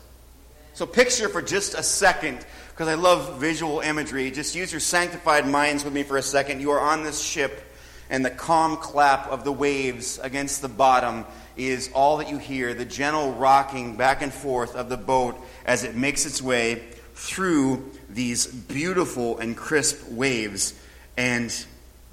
So 0.75 0.87
picture 0.87 1.29
for 1.29 1.41
just 1.41 1.75
a 1.75 1.85
second, 1.85 2.45
because 2.71 2.89
I 2.89 2.95
love 2.95 3.39
visual 3.39 3.79
imagery, 3.79 4.33
just 4.33 4.57
use 4.57 4.73
your 4.73 4.81
sanctified 4.81 5.47
minds 5.47 5.85
with 5.85 5.93
me 5.93 6.03
for 6.03 6.17
a 6.17 6.23
second. 6.23 6.61
You 6.61 6.73
are 6.73 6.81
on 6.81 7.05
this 7.05 7.23
ship, 7.23 7.63
and 8.11 8.25
the 8.25 8.31
calm 8.31 8.77
clap 8.79 9.29
of 9.29 9.45
the 9.45 9.53
waves 9.53 10.19
against 10.19 10.63
the 10.63 10.69
bottom 10.69 11.25
is 11.57 11.93
all 11.95 12.17
that 12.17 12.29
you 12.29 12.39
hear 12.39 12.75
the 12.75 12.85
gentle 12.85 13.31
rocking 13.35 13.97
back 13.97 14.23
and 14.23 14.33
forth 14.33 14.75
of 14.75 14.89
the 14.89 14.97
boat 14.97 15.41
as 15.65 15.85
it 15.85 15.95
makes 15.95 16.27
its 16.27 16.43
way 16.43 16.83
through 17.15 17.89
these 18.09 18.49
beautiful 18.49 19.39
and 19.39 19.57
crisp 19.57 20.11
waves. 20.11 20.75
And 21.17 21.55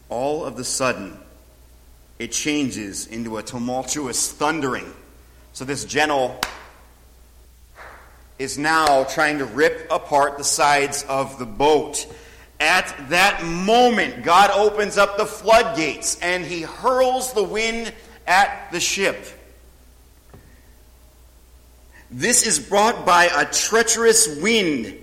all 0.08 0.46
of 0.46 0.56
the 0.56 0.64
sudden, 0.64 1.18
it 2.20 2.32
changes 2.32 3.08
into 3.08 3.38
a 3.38 3.44
tumultuous 3.44 4.32
thundering. 4.32 4.92
So 5.54 5.66
this 5.66 5.86
gentle 5.86 6.40
is 8.40 8.58
now 8.58 9.04
trying 9.06 9.40
to 9.40 9.46
rip 9.46 9.88
apart 9.92 10.38
the 10.38 10.44
sides 10.44 11.04
of 11.08 11.40
the 11.40 11.46
boat. 11.46 12.06
At 12.60 13.10
that 13.10 13.44
moment, 13.44 14.24
God 14.24 14.52
opens 14.52 14.98
up 14.98 15.18
the 15.18 15.26
floodgates 15.26 16.20
and 16.22 16.44
he 16.44 16.62
hurls 16.62 17.34
the 17.34 17.44
wind 17.44 17.94
at 18.26 18.72
the 18.72 18.80
ship. 18.80 19.26
This 22.10 22.48
is 22.48 22.60
brought 22.60 23.06
by 23.06 23.26
a 23.26 23.46
treacherous 23.46 24.40
wind 24.42 24.98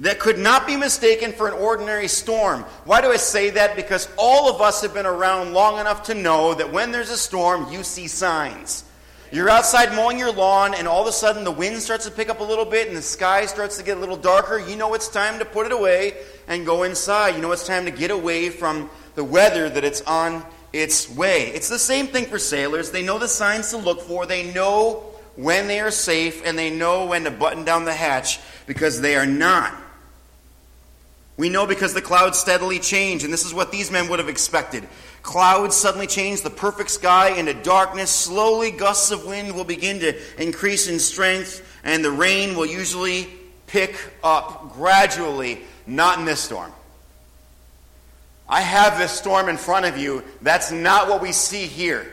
that 0.00 0.18
could 0.18 0.38
not 0.38 0.66
be 0.66 0.76
mistaken 0.76 1.32
for 1.32 1.46
an 1.46 1.54
ordinary 1.54 2.08
storm. 2.08 2.62
Why 2.84 3.00
do 3.00 3.08
I 3.08 3.16
say 3.16 3.50
that? 3.50 3.76
Because 3.76 4.08
all 4.18 4.52
of 4.52 4.60
us 4.60 4.82
have 4.82 4.92
been 4.92 5.06
around 5.06 5.52
long 5.52 5.78
enough 5.78 6.04
to 6.04 6.14
know 6.14 6.54
that 6.54 6.72
when 6.72 6.90
there's 6.90 7.10
a 7.10 7.16
storm, 7.16 7.70
you 7.70 7.84
see 7.84 8.08
signs. 8.08 8.84
You're 9.30 9.50
outside 9.50 9.92
mowing 9.94 10.18
your 10.18 10.32
lawn, 10.32 10.74
and 10.74 10.86
all 10.86 11.02
of 11.02 11.08
a 11.08 11.12
sudden 11.12 11.44
the 11.44 11.50
wind 11.50 11.80
starts 11.80 12.04
to 12.04 12.10
pick 12.10 12.28
up 12.28 12.40
a 12.40 12.44
little 12.44 12.64
bit, 12.64 12.88
and 12.88 12.96
the 12.96 13.02
sky 13.02 13.46
starts 13.46 13.76
to 13.78 13.84
get 13.84 13.96
a 13.96 14.00
little 14.00 14.16
darker. 14.16 14.58
You 14.58 14.76
know 14.76 14.94
it's 14.94 15.08
time 15.08 15.38
to 15.38 15.44
put 15.44 15.66
it 15.66 15.72
away 15.72 16.14
and 16.46 16.66
go 16.66 16.82
inside. 16.82 17.34
You 17.34 17.42
know 17.42 17.52
it's 17.52 17.66
time 17.66 17.84
to 17.84 17.90
get 17.90 18.10
away 18.10 18.50
from 18.50 18.90
the 19.14 19.24
weather 19.24 19.68
that 19.68 19.84
it's 19.84 20.02
on 20.02 20.44
its 20.72 21.08
way. 21.10 21.48
It's 21.48 21.68
the 21.68 21.78
same 21.78 22.08
thing 22.08 22.26
for 22.26 22.38
sailors. 22.38 22.90
They 22.90 23.02
know 23.02 23.18
the 23.18 23.28
signs 23.28 23.70
to 23.70 23.76
look 23.76 24.02
for, 24.02 24.26
they 24.26 24.52
know 24.52 25.04
when 25.36 25.66
they 25.66 25.80
are 25.80 25.90
safe, 25.90 26.44
and 26.44 26.56
they 26.58 26.70
know 26.70 27.06
when 27.06 27.24
to 27.24 27.30
button 27.30 27.64
down 27.64 27.84
the 27.84 27.94
hatch 27.94 28.38
because 28.66 29.00
they 29.00 29.16
are 29.16 29.26
not. 29.26 29.83
We 31.36 31.48
know 31.48 31.66
because 31.66 31.94
the 31.94 32.02
clouds 32.02 32.38
steadily 32.38 32.78
change, 32.78 33.24
and 33.24 33.32
this 33.32 33.44
is 33.44 33.52
what 33.52 33.72
these 33.72 33.90
men 33.90 34.08
would 34.08 34.20
have 34.20 34.28
expected. 34.28 34.86
Clouds 35.22 35.74
suddenly 35.74 36.06
change 36.06 36.42
the 36.42 36.50
perfect 36.50 36.90
sky 36.90 37.30
into 37.30 37.54
darkness. 37.54 38.10
Slowly, 38.10 38.70
gusts 38.70 39.10
of 39.10 39.26
wind 39.26 39.54
will 39.54 39.64
begin 39.64 39.98
to 40.00 40.14
increase 40.40 40.86
in 40.86 41.00
strength, 41.00 41.66
and 41.82 42.04
the 42.04 42.10
rain 42.10 42.54
will 42.54 42.66
usually 42.66 43.28
pick 43.66 43.96
up 44.22 44.74
gradually, 44.74 45.60
not 45.86 46.18
in 46.18 46.24
this 46.24 46.40
storm. 46.40 46.72
I 48.48 48.60
have 48.60 48.98
this 48.98 49.10
storm 49.10 49.48
in 49.48 49.56
front 49.56 49.86
of 49.86 49.98
you. 49.98 50.22
That's 50.42 50.70
not 50.70 51.08
what 51.08 51.20
we 51.20 51.32
see 51.32 51.66
here. 51.66 52.06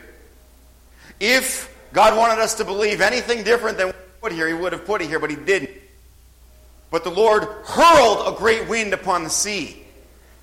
If 1.20 1.72
God 1.92 2.16
wanted 2.16 2.40
us 2.40 2.54
to 2.54 2.64
believe 2.64 3.00
anything 3.00 3.44
different 3.44 3.78
than 3.78 3.88
what 3.88 3.96
he 3.96 4.20
put 4.20 4.32
here, 4.32 4.48
he 4.48 4.54
would 4.54 4.72
have 4.72 4.84
put 4.84 5.02
it 5.02 5.08
here, 5.08 5.20
but 5.20 5.30
he 5.30 5.36
didn't. 5.36 5.70
But 6.92 7.04
the 7.04 7.10
Lord 7.10 7.44
hurled 7.64 8.32
a 8.32 8.38
great 8.38 8.68
wind 8.68 8.92
upon 8.92 9.24
the 9.24 9.30
sea. 9.30 9.82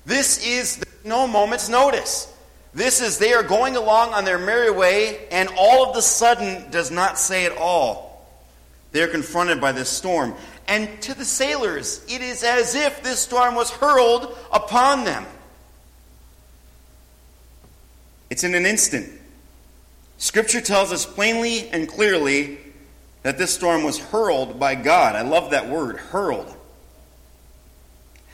This 0.04 0.44
is 0.44 0.84
no 1.04 1.28
moment's 1.28 1.68
notice. 1.68 2.26
This 2.74 3.00
is 3.00 3.18
they 3.18 3.32
are 3.32 3.44
going 3.44 3.76
along 3.76 4.12
on 4.14 4.24
their 4.24 4.38
merry 4.38 4.70
way, 4.70 5.28
and 5.30 5.48
all 5.56 5.86
of 5.86 5.94
the 5.94 6.02
sudden 6.02 6.68
does 6.70 6.90
not 6.90 7.18
say 7.18 7.46
at 7.46 7.56
all. 7.56 8.28
They 8.90 9.00
are 9.00 9.08
confronted 9.08 9.60
by 9.60 9.70
this 9.70 9.88
storm. 9.88 10.34
And 10.66 11.00
to 11.02 11.14
the 11.14 11.24
sailors, 11.24 12.04
it 12.08 12.20
is 12.20 12.42
as 12.42 12.74
if 12.74 13.00
this 13.02 13.20
storm 13.20 13.54
was 13.54 13.70
hurled 13.70 14.36
upon 14.52 15.04
them. 15.04 15.26
It's 18.28 18.42
in 18.42 18.56
an 18.56 18.66
instant. 18.66 19.08
Scripture 20.18 20.60
tells 20.60 20.92
us 20.92 21.06
plainly 21.06 21.68
and 21.68 21.88
clearly 21.88 22.58
that 23.22 23.38
this 23.38 23.52
storm 23.54 23.82
was 23.82 23.98
hurled 23.98 24.58
by 24.58 24.74
God. 24.74 25.14
I 25.14 25.22
love 25.22 25.50
that 25.50 25.68
word, 25.68 25.96
hurled. 25.96 26.54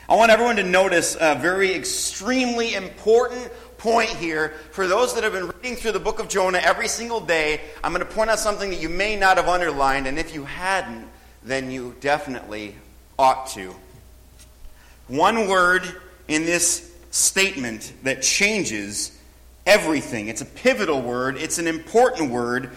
I 0.09 0.15
want 0.15 0.31
everyone 0.31 0.55
to 0.55 0.63
notice 0.63 1.17
a 1.19 1.35
very 1.35 1.73
extremely 1.73 2.73
important 2.73 3.51
point 3.77 4.09
here. 4.09 4.53
For 4.71 4.87
those 4.87 5.13
that 5.15 5.23
have 5.23 5.33
been 5.33 5.47
reading 5.47 5.75
through 5.75 5.91
the 5.91 5.99
book 5.99 6.19
of 6.19 6.29
Jonah 6.29 6.59
every 6.59 6.87
single 6.87 7.19
day, 7.19 7.61
I'm 7.83 7.91
going 7.93 8.05
to 8.05 8.11
point 8.11 8.29
out 8.29 8.39
something 8.39 8.69
that 8.69 8.81
you 8.81 8.89
may 8.89 9.17
not 9.17 9.37
have 9.37 9.49
underlined, 9.49 10.07
and 10.07 10.17
if 10.17 10.33
you 10.33 10.45
hadn't, 10.45 11.07
then 11.43 11.71
you 11.71 11.95
definitely 11.99 12.75
ought 13.19 13.47
to. 13.47 13.75
One 15.07 15.47
word 15.47 15.83
in 16.27 16.45
this 16.45 16.93
statement 17.11 17.93
that 18.03 18.21
changes 18.21 19.17
everything. 19.65 20.29
It's 20.29 20.41
a 20.41 20.45
pivotal 20.45 21.01
word, 21.01 21.37
it's 21.37 21.59
an 21.59 21.67
important 21.67 22.31
word, 22.31 22.71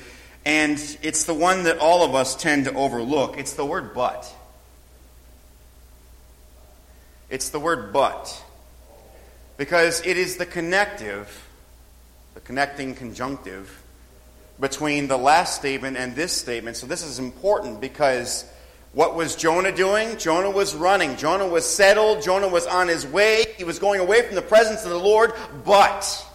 and 0.50 0.98
it's 1.00 1.22
the 1.22 1.32
one 1.32 1.62
that 1.62 1.78
all 1.78 2.02
of 2.02 2.16
us 2.16 2.34
tend 2.34 2.64
to 2.64 2.74
overlook. 2.74 3.38
It's 3.38 3.52
the 3.52 3.64
word 3.64 3.94
but. 3.94 4.28
It's 7.28 7.50
the 7.50 7.60
word 7.60 7.92
but. 7.92 8.42
Because 9.56 10.04
it 10.04 10.16
is 10.16 10.38
the 10.38 10.46
connective, 10.46 11.46
the 12.34 12.40
connecting 12.40 12.96
conjunctive 12.96 13.80
between 14.58 15.06
the 15.06 15.16
last 15.16 15.54
statement 15.54 15.96
and 15.96 16.16
this 16.16 16.32
statement. 16.32 16.76
So 16.76 16.88
this 16.88 17.04
is 17.04 17.20
important 17.20 17.80
because 17.80 18.44
what 18.92 19.14
was 19.14 19.36
Jonah 19.36 19.70
doing? 19.70 20.18
Jonah 20.18 20.50
was 20.50 20.74
running. 20.74 21.16
Jonah 21.16 21.46
was 21.46 21.64
settled. 21.64 22.22
Jonah 22.22 22.48
was 22.48 22.66
on 22.66 22.88
his 22.88 23.06
way. 23.06 23.44
He 23.56 23.62
was 23.62 23.78
going 23.78 24.00
away 24.00 24.22
from 24.22 24.34
the 24.34 24.42
presence 24.42 24.82
of 24.82 24.90
the 24.90 24.98
Lord. 24.98 25.32
But, 25.64 26.26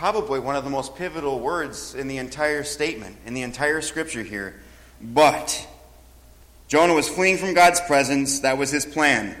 probably 0.00 0.40
one 0.40 0.56
of 0.56 0.64
the 0.64 0.70
most 0.70 0.96
pivotal 0.96 1.38
words 1.40 1.94
in 1.94 2.08
the 2.08 2.16
entire 2.16 2.64
statement, 2.64 3.14
in 3.26 3.34
the 3.34 3.42
entire 3.42 3.82
scripture 3.82 4.22
here. 4.22 4.58
But, 4.98 5.68
Jonah 6.68 6.94
was 6.94 7.06
fleeing 7.06 7.36
from 7.36 7.52
God's 7.52 7.82
presence. 7.82 8.40
That 8.40 8.56
was 8.56 8.70
his 8.70 8.86
plan. 8.86 9.36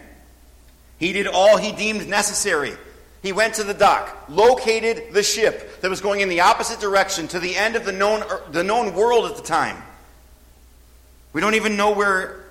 He 0.98 1.14
did 1.14 1.26
all 1.26 1.56
he 1.56 1.72
deemed 1.72 2.06
necessary. 2.08 2.74
He 3.22 3.32
went 3.32 3.54
to 3.54 3.64
the 3.64 3.72
dock, 3.72 4.26
located 4.28 5.14
the 5.14 5.22
ship 5.22 5.80
that 5.80 5.88
was 5.88 6.02
going 6.02 6.20
in 6.20 6.28
the 6.28 6.42
opposite 6.42 6.78
direction 6.78 7.26
to 7.28 7.40
the 7.40 7.56
end 7.56 7.74
of 7.74 7.86
the 7.86 7.92
known, 7.92 8.22
the 8.50 8.62
known 8.62 8.94
world 8.94 9.30
at 9.30 9.38
the 9.38 9.42
time. 9.42 9.82
We 11.32 11.40
don't 11.40 11.54
even 11.54 11.78
know 11.78 11.92
where 11.92 12.44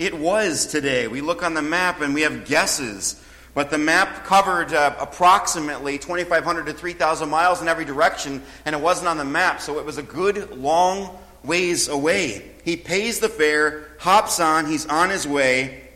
it 0.00 0.18
was 0.18 0.66
today. 0.66 1.06
We 1.06 1.20
look 1.20 1.44
on 1.44 1.54
the 1.54 1.62
map 1.62 2.00
and 2.00 2.14
we 2.14 2.22
have 2.22 2.46
guesses, 2.46 3.23
but 3.54 3.70
the 3.70 3.78
map 3.78 4.24
covered 4.24 4.72
uh, 4.72 4.94
approximately 4.98 5.96
2,500 5.96 6.66
to 6.66 6.72
3,000 6.72 7.28
miles 7.28 7.62
in 7.62 7.68
every 7.68 7.84
direction, 7.84 8.42
and 8.64 8.74
it 8.74 8.82
wasn't 8.82 9.08
on 9.08 9.16
the 9.16 9.24
map, 9.24 9.60
so 9.60 9.78
it 9.78 9.84
was 9.84 9.96
a 9.96 10.02
good 10.02 10.58
long 10.58 11.16
ways 11.44 11.88
away. 11.88 12.50
He 12.64 12.76
pays 12.76 13.20
the 13.20 13.28
fare, 13.28 13.88
hops 13.98 14.40
on, 14.40 14.66
he's 14.66 14.86
on 14.86 15.10
his 15.10 15.26
way, 15.26 15.88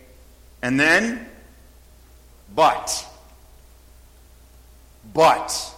and 0.63 0.79
then, 0.79 1.27
but, 2.55 3.07
but, 5.13 5.75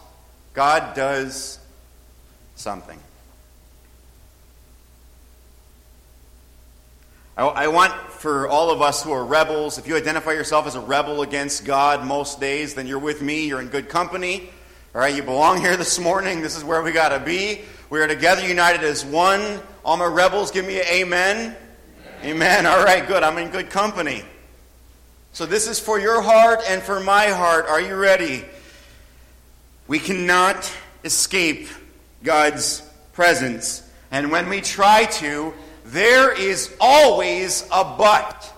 God 0.52 0.94
does 0.94 1.58
something. 2.56 2.98
I, 7.36 7.46
I 7.46 7.68
want 7.68 7.92
for 8.12 8.48
all 8.48 8.70
of 8.70 8.82
us 8.82 9.02
who 9.02 9.12
are 9.12 9.24
rebels, 9.24 9.78
if 9.78 9.86
you 9.86 9.96
identify 9.96 10.32
yourself 10.32 10.66
as 10.66 10.74
a 10.74 10.80
rebel 10.80 11.22
against 11.22 11.64
God 11.64 12.04
most 12.04 12.40
days, 12.40 12.74
then 12.74 12.86
you're 12.86 12.98
with 12.98 13.22
me, 13.22 13.46
you're 13.46 13.60
in 13.60 13.68
good 13.68 13.88
company. 13.88 14.50
All 14.94 15.00
right, 15.00 15.14
you 15.14 15.22
belong 15.22 15.60
here 15.60 15.76
this 15.76 15.98
morning. 15.98 16.42
This 16.42 16.56
is 16.56 16.64
where 16.64 16.82
we 16.82 16.92
got 16.92 17.10
to 17.10 17.20
be. 17.20 17.62
We 17.90 18.00
are 18.00 18.08
together, 18.08 18.46
united 18.46 18.82
as 18.82 19.04
one. 19.04 19.60
All 19.84 19.96
my 19.96 20.06
rebels, 20.06 20.50
give 20.50 20.66
me 20.66 20.80
an 20.80 20.86
amen. 20.86 21.56
amen. 22.22 22.36
Amen. 22.36 22.66
All 22.66 22.84
right, 22.84 23.06
good. 23.06 23.22
I'm 23.22 23.38
in 23.38 23.50
good 23.50 23.70
company. 23.70 24.24
So 25.32 25.46
this 25.46 25.68
is 25.68 25.78
for 25.78 26.00
your 26.00 26.20
heart 26.20 26.60
and 26.66 26.82
for 26.82 26.98
my 26.98 27.26
heart. 27.28 27.66
Are 27.66 27.80
you 27.80 27.94
ready? 27.94 28.44
We 29.86 30.00
cannot 30.00 30.70
escape 31.04 31.68
God's 32.24 32.82
presence. 33.12 33.88
And 34.10 34.32
when 34.32 34.48
we 34.48 34.60
try 34.60 35.04
to, 35.04 35.54
there 35.90 36.32
is 36.32 36.74
always 36.80 37.62
a 37.72 37.84
but. 37.84 38.52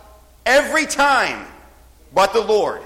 Every 0.44 0.86
time, 0.86 1.46
but 2.14 2.32
the 2.32 2.40
Lord. 2.40 2.82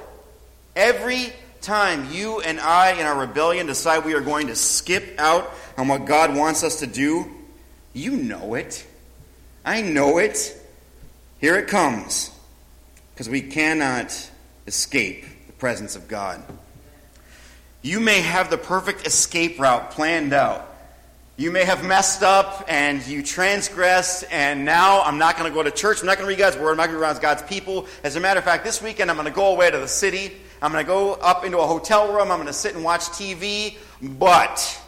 Every 0.74 1.32
time 1.60 2.12
you 2.12 2.40
and 2.40 2.60
I, 2.60 2.92
in 2.92 3.06
our 3.06 3.18
rebellion, 3.18 3.66
decide 3.66 4.04
we 4.04 4.14
are 4.14 4.20
going 4.20 4.48
to 4.48 4.56
skip 4.56 5.18
out 5.18 5.52
on 5.76 5.88
what 5.88 6.04
God 6.04 6.34
wants 6.34 6.62
us 6.62 6.80
to 6.80 6.86
do, 6.86 7.30
you 7.92 8.12
know 8.12 8.54
it. 8.54 8.86
I 9.64 9.82
know 9.82 10.18
it. 10.18 10.56
Here 11.40 11.56
it 11.56 11.66
comes. 11.66 12.30
Because 13.12 13.28
we 13.28 13.40
cannot 13.40 14.30
escape 14.66 15.24
the 15.46 15.52
presence 15.54 15.96
of 15.96 16.06
God. 16.06 16.42
You 17.82 18.00
may 18.00 18.20
have 18.20 18.50
the 18.50 18.58
perfect 18.58 19.06
escape 19.06 19.58
route 19.58 19.90
planned 19.92 20.32
out. 20.32 20.75
You 21.38 21.50
may 21.50 21.66
have 21.66 21.84
messed 21.84 22.22
up 22.22 22.64
and 22.66 23.06
you 23.06 23.22
transgressed, 23.22 24.24
and 24.30 24.64
now 24.64 25.02
I'm 25.02 25.18
not 25.18 25.36
going 25.36 25.50
to 25.50 25.54
go 25.54 25.62
to 25.62 25.70
church. 25.70 26.00
I'm 26.00 26.06
not 26.06 26.16
going 26.16 26.24
to 26.24 26.30
read 26.30 26.38
God's 26.38 26.56
word. 26.56 26.70
I'm 26.70 26.78
not 26.78 26.86
going 26.86 26.94
to 26.94 26.98
be 26.98 27.02
around 27.02 27.20
God's 27.20 27.42
people. 27.42 27.86
As 28.02 28.16
a 28.16 28.20
matter 28.20 28.38
of 28.38 28.44
fact, 28.44 28.64
this 28.64 28.80
weekend 28.80 29.10
I'm 29.10 29.18
going 29.18 29.28
to 29.28 29.34
go 29.34 29.52
away 29.52 29.70
to 29.70 29.78
the 29.78 29.86
city. 29.86 30.32
I'm 30.62 30.72
going 30.72 30.82
to 30.82 30.88
go 30.88 31.12
up 31.12 31.44
into 31.44 31.58
a 31.58 31.66
hotel 31.66 32.10
room. 32.10 32.30
I'm 32.30 32.38
going 32.38 32.46
to 32.46 32.54
sit 32.54 32.74
and 32.74 32.82
watch 32.82 33.02
TV. 33.02 33.76
But 34.00 34.82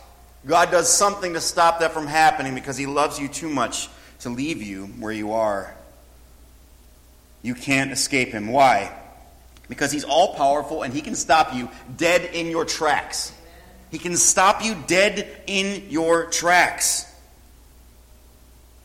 God 0.47 0.71
does 0.71 0.91
something 0.91 1.35
to 1.35 1.41
stop 1.43 1.81
that 1.81 1.93
from 1.93 2.07
happening 2.07 2.55
because 2.55 2.79
He 2.79 2.87
loves 2.87 3.21
you 3.21 3.29
too 3.29 3.51
much 3.51 3.91
to 4.21 4.31
leave 4.31 4.63
you 4.63 4.87
where 4.87 5.13
you 5.13 5.33
are. 5.33 5.75
You 7.43 7.55
can't 7.55 7.93
escape 7.93 8.29
Him. 8.29 8.49
Why? 8.49 8.91
Because 9.69 9.93
He's 9.93 10.05
all 10.05 10.35
powerful 10.35 10.83
and 10.83 10.95
He 10.95 11.03
can 11.03 11.15
stop 11.15 11.55
you 11.55 11.69
dead 11.99 12.25
in 12.33 12.47
your 12.47 12.65
tracks. 12.65 13.35
He 13.90 13.98
can 13.98 14.16
stop 14.16 14.64
you 14.64 14.77
dead 14.87 15.42
in 15.46 15.90
your 15.90 16.27
tracks. 16.27 17.07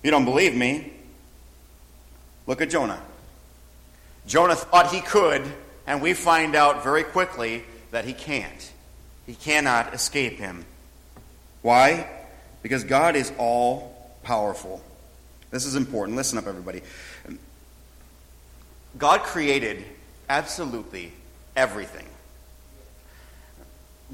You 0.01 0.11
don't 0.11 0.25
believe 0.25 0.55
me? 0.55 0.93
Look 2.47 2.61
at 2.61 2.69
Jonah. 2.69 3.01
Jonah 4.27 4.55
thought 4.55 4.91
he 4.91 5.01
could, 5.01 5.43
and 5.87 6.01
we 6.01 6.13
find 6.13 6.55
out 6.55 6.83
very 6.83 7.03
quickly 7.03 7.63
that 7.91 8.05
he 8.05 8.13
can't. 8.13 8.71
He 9.25 9.35
cannot 9.35 9.93
escape 9.93 10.37
him. 10.37 10.65
Why? 11.61 12.09
Because 12.61 12.83
God 12.83 13.15
is 13.15 13.31
all 13.37 14.11
powerful. 14.23 14.81
This 15.51 15.65
is 15.65 15.75
important. 15.75 16.17
Listen 16.17 16.37
up, 16.37 16.47
everybody. 16.47 16.81
God 18.97 19.21
created 19.21 19.83
absolutely 20.29 21.11
everything. 21.55 22.05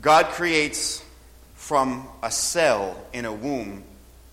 God 0.02 0.28
creates 0.28 1.04
from 1.56 2.08
a 2.24 2.32
cell 2.32 2.96
in 3.14 3.26
a 3.26 3.34
womb 3.34 3.84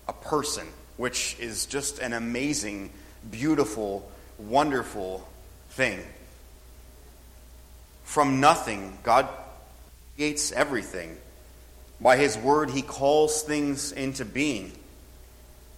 a 0.07 0.13
person, 0.13 0.65
which 0.95 1.35
is 1.39 1.65
just 1.65 1.99
an 1.99 2.13
amazing, 2.13 2.89
beautiful, 3.29 4.09
wonderful 4.37 5.27
thing. 5.71 5.99
From 8.03 8.39
nothing, 8.39 8.97
God 9.03 9.27
creates 10.15 10.51
everything. 10.51 11.17
By 11.99 12.17
His 12.17 12.37
word, 12.37 12.69
He 12.69 12.81
calls 12.81 13.43
things 13.43 13.91
into 13.91 14.23
being. 14.23 14.71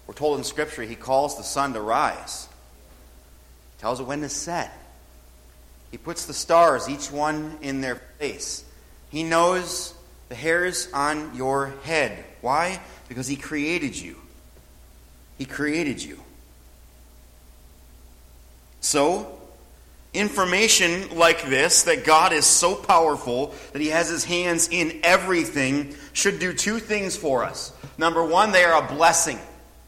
We're 0.06 0.14
told 0.14 0.38
in 0.38 0.44
Scripture, 0.44 0.84
He 0.84 0.96
calls 0.96 1.38
the 1.38 1.44
sun 1.44 1.74
to 1.74 1.82
rise, 1.82 2.48
tells 3.80 4.00
it 4.00 4.04
when 4.04 4.22
to 4.22 4.30
set. 4.30 4.72
He 5.92 5.98
puts 5.98 6.26
the 6.26 6.34
stars, 6.34 6.88
each 6.88 7.12
one 7.12 7.58
in 7.62 7.82
their 7.82 7.96
place. 7.96 8.64
He 9.10 9.24
knows 9.24 9.94
the 10.30 10.36
hairs 10.36 10.88
on 10.94 11.36
your 11.36 11.74
head. 11.84 12.24
Why? 12.42 12.80
Because 13.08 13.28
He 13.28 13.36
created 13.36 14.00
you. 14.00 14.16
He 15.38 15.46
created 15.46 16.02
you. 16.04 16.20
So, 18.82 19.40
information 20.14 21.18
like 21.18 21.44
this, 21.44 21.84
that 21.84 22.06
God 22.06 22.34
is 22.34 22.46
so 22.46 22.76
powerful 22.76 23.54
that 23.74 23.82
He 23.82 23.90
has 23.90 24.10
His 24.10 24.24
hands 24.24 24.70
in 24.70 25.00
everything, 25.04 25.96
should 26.14 26.40
do 26.40 26.54
two 26.54 26.80
things 26.80 27.16
for 27.16 27.44
us. 27.44 27.74
Number 27.98 28.24
one, 28.24 28.52
they 28.52 28.64
are 28.64 28.84
a 28.84 28.88
blessing. 28.96 29.40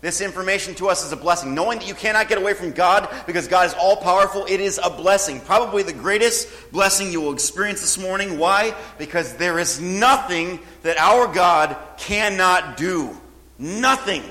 This 0.01 0.19
information 0.19 0.73
to 0.75 0.89
us 0.89 1.05
is 1.05 1.11
a 1.11 1.15
blessing. 1.15 1.53
Knowing 1.53 1.77
that 1.77 1.87
you 1.87 1.93
cannot 1.93 2.27
get 2.27 2.39
away 2.39 2.55
from 2.55 2.71
God 2.71 3.07
because 3.27 3.47
God 3.47 3.67
is 3.67 3.75
all 3.75 3.97
powerful, 3.97 4.45
it 4.49 4.59
is 4.59 4.79
a 4.83 4.89
blessing. 4.89 5.39
Probably 5.39 5.83
the 5.83 5.93
greatest 5.93 6.49
blessing 6.71 7.11
you 7.11 7.21
will 7.21 7.33
experience 7.33 7.81
this 7.81 7.99
morning. 7.99 8.39
Why? 8.39 8.73
Because 8.97 9.35
there 9.35 9.59
is 9.59 9.79
nothing 9.79 10.59
that 10.81 10.97
our 10.97 11.31
God 11.31 11.77
cannot 11.97 12.77
do. 12.77 13.15
Nothing. 13.59 14.23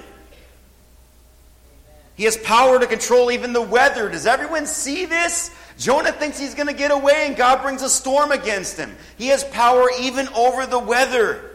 He 2.17 2.25
has 2.25 2.37
power 2.37 2.79
to 2.79 2.87
control 2.89 3.31
even 3.31 3.53
the 3.53 3.63
weather. 3.63 4.09
Does 4.09 4.27
everyone 4.27 4.67
see 4.67 5.07
this? 5.07 5.53
Jonah 5.79 6.13
thinks 6.13 6.39
he's 6.39 6.55
going 6.55 6.67
to 6.67 6.75
get 6.75 6.91
away, 6.91 7.27
and 7.27 7.37
God 7.37 7.63
brings 7.63 7.83
a 7.83 7.89
storm 7.89 8.33
against 8.33 8.77
him. 8.77 8.95
He 9.17 9.29
has 9.29 9.45
power 9.45 9.89
even 10.01 10.29
over 10.31 10.67
the 10.67 10.81
weather. 10.81 11.49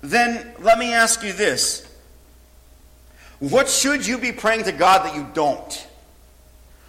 Then 0.00 0.54
let 0.58 0.78
me 0.78 0.92
ask 0.92 1.22
you 1.22 1.32
this 1.32 1.86
what 3.50 3.68
should 3.68 4.06
you 4.06 4.18
be 4.18 4.32
praying 4.32 4.64
to 4.64 4.72
God 4.72 5.04
that 5.04 5.14
you 5.14 5.26
don't? 5.34 5.86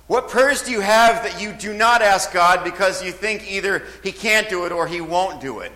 What 0.08 0.30
prayers 0.30 0.62
do 0.62 0.72
you 0.72 0.82
have 0.82 1.24
that 1.24 1.42
you 1.42 1.52
do 1.52 1.74
not 1.74 2.02
ask 2.04 2.32
God 2.32 2.64
because 2.64 3.04
you 3.04 3.12
think 3.12 3.50
either 3.50 3.84
He 4.04 4.12
can't 4.12 4.48
do 4.50 4.66
it 4.66 4.72
or 4.72 4.88
He 4.88 5.02
won't 5.02 5.42
do 5.42 5.60
it? 5.60 5.72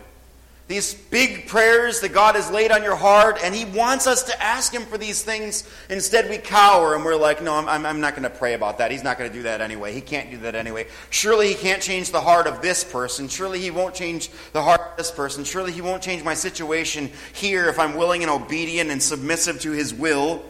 These 0.68 0.94
big 0.94 1.48
prayers 1.48 2.00
that 2.02 2.14
God 2.14 2.36
has 2.36 2.52
laid 2.52 2.72
on 2.72 2.84
your 2.84 2.96
heart, 2.96 3.40
and 3.44 3.56
He 3.56 3.66
wants 3.66 4.06
us 4.06 4.22
to 4.26 4.40
ask 4.40 4.72
Him 4.72 4.84
for 4.84 5.00
these 5.00 5.24
things. 5.24 5.68
Instead, 5.90 6.30
we 6.30 6.38
cower 6.38 6.94
and 6.94 7.04
we're 7.04 7.16
like, 7.16 7.42
no, 7.42 7.56
I'm, 7.56 7.88
I'm 7.88 8.00
not 8.00 8.14
going 8.14 8.22
to 8.22 8.30
pray 8.30 8.54
about 8.54 8.78
that. 8.78 8.92
He's 8.92 9.04
not 9.04 9.18
going 9.18 9.32
to 9.32 9.36
do 9.36 9.44
that 9.44 9.62
anyway. 9.62 9.94
He 9.94 10.02
can't 10.02 10.30
do 10.30 10.38
that 10.38 10.54
anyway. 10.54 10.86
Surely 11.10 11.48
He 11.48 11.56
can't 11.56 11.82
change 11.82 12.12
the 12.12 12.22
heart 12.22 12.46
of 12.46 12.62
this 12.62 12.84
person. 12.84 13.28
Surely 13.28 13.60
He 13.60 13.72
won't 13.72 13.96
change 13.96 14.30
the 14.54 14.62
heart 14.62 14.82
of 14.82 14.98
this 14.98 15.10
person. 15.10 15.44
Surely 15.44 15.72
He 15.72 15.82
won't 15.82 16.04
change 16.04 16.24
my 16.24 16.36
situation 16.36 17.10
here 17.34 17.68
if 17.68 17.80
I'm 17.80 17.96
willing 17.96 18.22
and 18.22 18.30
obedient 18.30 18.92
and 18.92 19.02
submissive 19.02 19.60
to 19.62 19.72
His 19.72 19.92
will. 19.92 20.46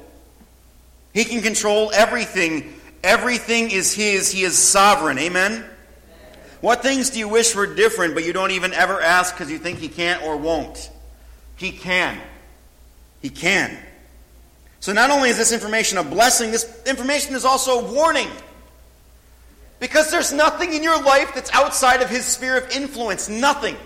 He 1.13 1.25
can 1.25 1.41
control 1.41 1.91
everything. 1.93 2.73
Everything 3.03 3.71
is 3.71 3.93
His. 3.93 4.31
He 4.31 4.43
is 4.43 4.57
sovereign. 4.57 5.17
Amen? 5.19 5.65
What 6.61 6.83
things 6.83 7.09
do 7.09 7.19
you 7.19 7.29
wish 7.29 7.55
were 7.55 7.73
different, 7.73 8.13
but 8.13 8.25
you 8.25 8.33
don't 8.33 8.51
even 8.51 8.73
ever 8.73 9.01
ask 9.01 9.33
because 9.33 9.51
you 9.51 9.57
think 9.59 9.79
He 9.79 9.87
can't 9.87 10.21
or 10.23 10.37
won't? 10.37 10.91
He 11.55 11.71
can. 11.71 12.19
He 13.21 13.29
can. 13.29 13.77
So 14.81 14.93
not 14.93 15.09
only 15.09 15.29
is 15.29 15.37
this 15.37 15.51
information 15.51 15.97
a 15.97 16.03
blessing, 16.03 16.51
this 16.51 16.69
information 16.85 17.35
is 17.35 17.45
also 17.45 17.79
a 17.79 17.93
warning. 17.93 18.29
Because 19.79 20.11
there's 20.11 20.33
nothing 20.33 20.73
in 20.73 20.83
your 20.83 21.01
life 21.01 21.31
that's 21.33 21.51
outside 21.53 22.01
of 22.01 22.09
His 22.09 22.25
sphere 22.25 22.57
of 22.57 22.69
influence. 22.71 23.29
Nothing. 23.29 23.77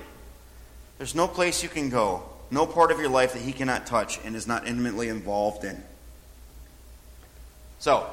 There's 0.98 1.16
no 1.16 1.28
place 1.28 1.62
you 1.62 1.70
can 1.70 1.90
go, 1.90 2.24
no 2.50 2.66
part 2.66 2.92
of 2.92 3.00
your 3.00 3.10
life 3.10 3.34
that 3.34 3.42
He 3.42 3.54
cannot 3.54 3.86
touch 3.86 4.20
and 4.24 4.36
is 4.36 4.48
not 4.48 4.68
intimately 4.68 5.10
involved 5.10 5.64
in. 5.64 5.84
So, 7.84 8.08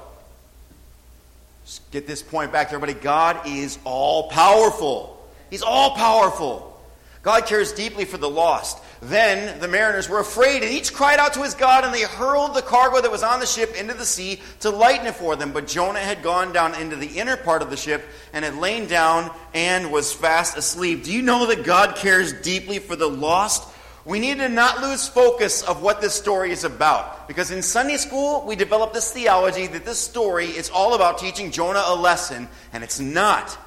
get 1.92 2.04
this 2.04 2.24
point 2.24 2.50
back 2.50 2.70
to 2.70 2.74
everybody. 2.74 2.98
God 3.00 3.46
is 3.46 3.78
all 3.84 4.28
powerful. 4.28 5.24
He's 5.48 5.62
all 5.62 5.92
powerful. 5.92 6.76
God 7.22 7.46
cares 7.46 7.72
deeply 7.72 8.04
for 8.04 8.16
the 8.16 8.28
lost. 8.28 8.82
Then 9.00 9.60
the 9.60 9.68
mariners 9.68 10.08
were 10.08 10.18
afraid, 10.18 10.64
and 10.64 10.72
each 10.72 10.92
cried 10.92 11.20
out 11.20 11.34
to 11.34 11.44
his 11.44 11.54
God, 11.54 11.84
and 11.84 11.94
they 11.94 12.02
hurled 12.02 12.54
the 12.54 12.62
cargo 12.62 13.00
that 13.00 13.12
was 13.12 13.22
on 13.22 13.38
the 13.38 13.46
ship 13.46 13.76
into 13.76 13.94
the 13.94 14.04
sea 14.04 14.40
to 14.58 14.70
lighten 14.70 15.06
it 15.06 15.14
for 15.14 15.36
them. 15.36 15.52
But 15.52 15.68
Jonah 15.68 16.00
had 16.00 16.24
gone 16.24 16.52
down 16.52 16.74
into 16.74 16.96
the 16.96 17.20
inner 17.20 17.36
part 17.36 17.62
of 17.62 17.70
the 17.70 17.76
ship 17.76 18.04
and 18.32 18.44
had 18.44 18.56
lain 18.56 18.88
down 18.88 19.30
and 19.54 19.92
was 19.92 20.12
fast 20.12 20.56
asleep. 20.56 21.04
Do 21.04 21.12
you 21.12 21.22
know 21.22 21.46
that 21.46 21.62
God 21.62 21.94
cares 21.94 22.32
deeply 22.32 22.80
for 22.80 22.96
the 22.96 23.08
lost? 23.08 23.68
We 24.04 24.18
need 24.18 24.38
to 24.38 24.48
not 24.48 24.80
lose 24.80 25.06
focus 25.06 25.62
of 25.62 25.82
what 25.82 26.00
this 26.00 26.14
story 26.14 26.52
is 26.52 26.64
about. 26.64 27.28
Because 27.28 27.50
in 27.50 27.62
Sunday 27.62 27.98
school, 27.98 28.44
we 28.46 28.56
develop 28.56 28.92
this 28.92 29.12
theology 29.12 29.66
that 29.66 29.84
this 29.84 29.98
story 29.98 30.46
is 30.46 30.70
all 30.70 30.94
about 30.94 31.18
teaching 31.18 31.50
Jonah 31.50 31.82
a 31.86 31.94
lesson, 31.94 32.48
and 32.72 32.82
it's 32.82 32.98
not. 32.98 33.58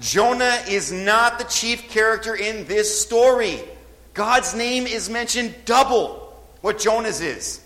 Jonah 0.00 0.62
is 0.68 0.92
not 0.92 1.38
the 1.38 1.44
chief 1.44 1.90
character 1.90 2.34
in 2.34 2.66
this 2.66 3.00
story. 3.00 3.60
God's 4.14 4.54
name 4.54 4.86
is 4.86 5.10
mentioned 5.10 5.54
double 5.64 6.28
what 6.60 6.78
Jonah's 6.78 7.20
is. 7.20 7.60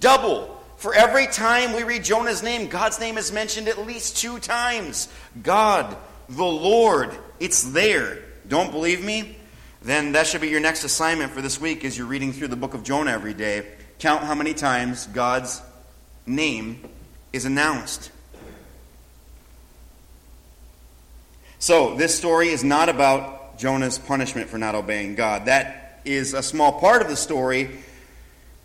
Double. 0.00 0.54
For 0.76 0.94
every 0.94 1.26
time 1.26 1.72
we 1.74 1.82
read 1.82 2.04
Jonah's 2.04 2.42
name, 2.42 2.68
God's 2.68 3.00
name 3.00 3.18
is 3.18 3.32
mentioned 3.32 3.68
at 3.68 3.86
least 3.86 4.16
two 4.16 4.38
times. 4.38 5.08
God, 5.42 5.96
the 6.28 6.44
Lord. 6.44 7.16
It's 7.40 7.64
there. 7.64 8.18
Don't 8.46 8.70
believe 8.70 9.04
me? 9.04 9.37
Then 9.82 10.12
that 10.12 10.26
should 10.26 10.40
be 10.40 10.48
your 10.48 10.60
next 10.60 10.84
assignment 10.84 11.32
for 11.32 11.40
this 11.40 11.60
week 11.60 11.84
as 11.84 11.96
you're 11.96 12.06
reading 12.06 12.32
through 12.32 12.48
the 12.48 12.56
book 12.56 12.74
of 12.74 12.82
Jonah 12.82 13.12
every 13.12 13.34
day. 13.34 13.66
Count 13.98 14.24
how 14.24 14.34
many 14.34 14.54
times 14.54 15.06
God's 15.08 15.62
name 16.26 16.80
is 17.32 17.44
announced. 17.44 18.10
So, 21.60 21.96
this 21.96 22.16
story 22.16 22.48
is 22.48 22.62
not 22.62 22.88
about 22.88 23.58
Jonah's 23.58 23.98
punishment 23.98 24.48
for 24.48 24.58
not 24.58 24.74
obeying 24.74 25.16
God. 25.16 25.46
That 25.46 26.00
is 26.04 26.32
a 26.32 26.42
small 26.42 26.78
part 26.78 27.02
of 27.02 27.08
the 27.08 27.16
story. 27.16 27.70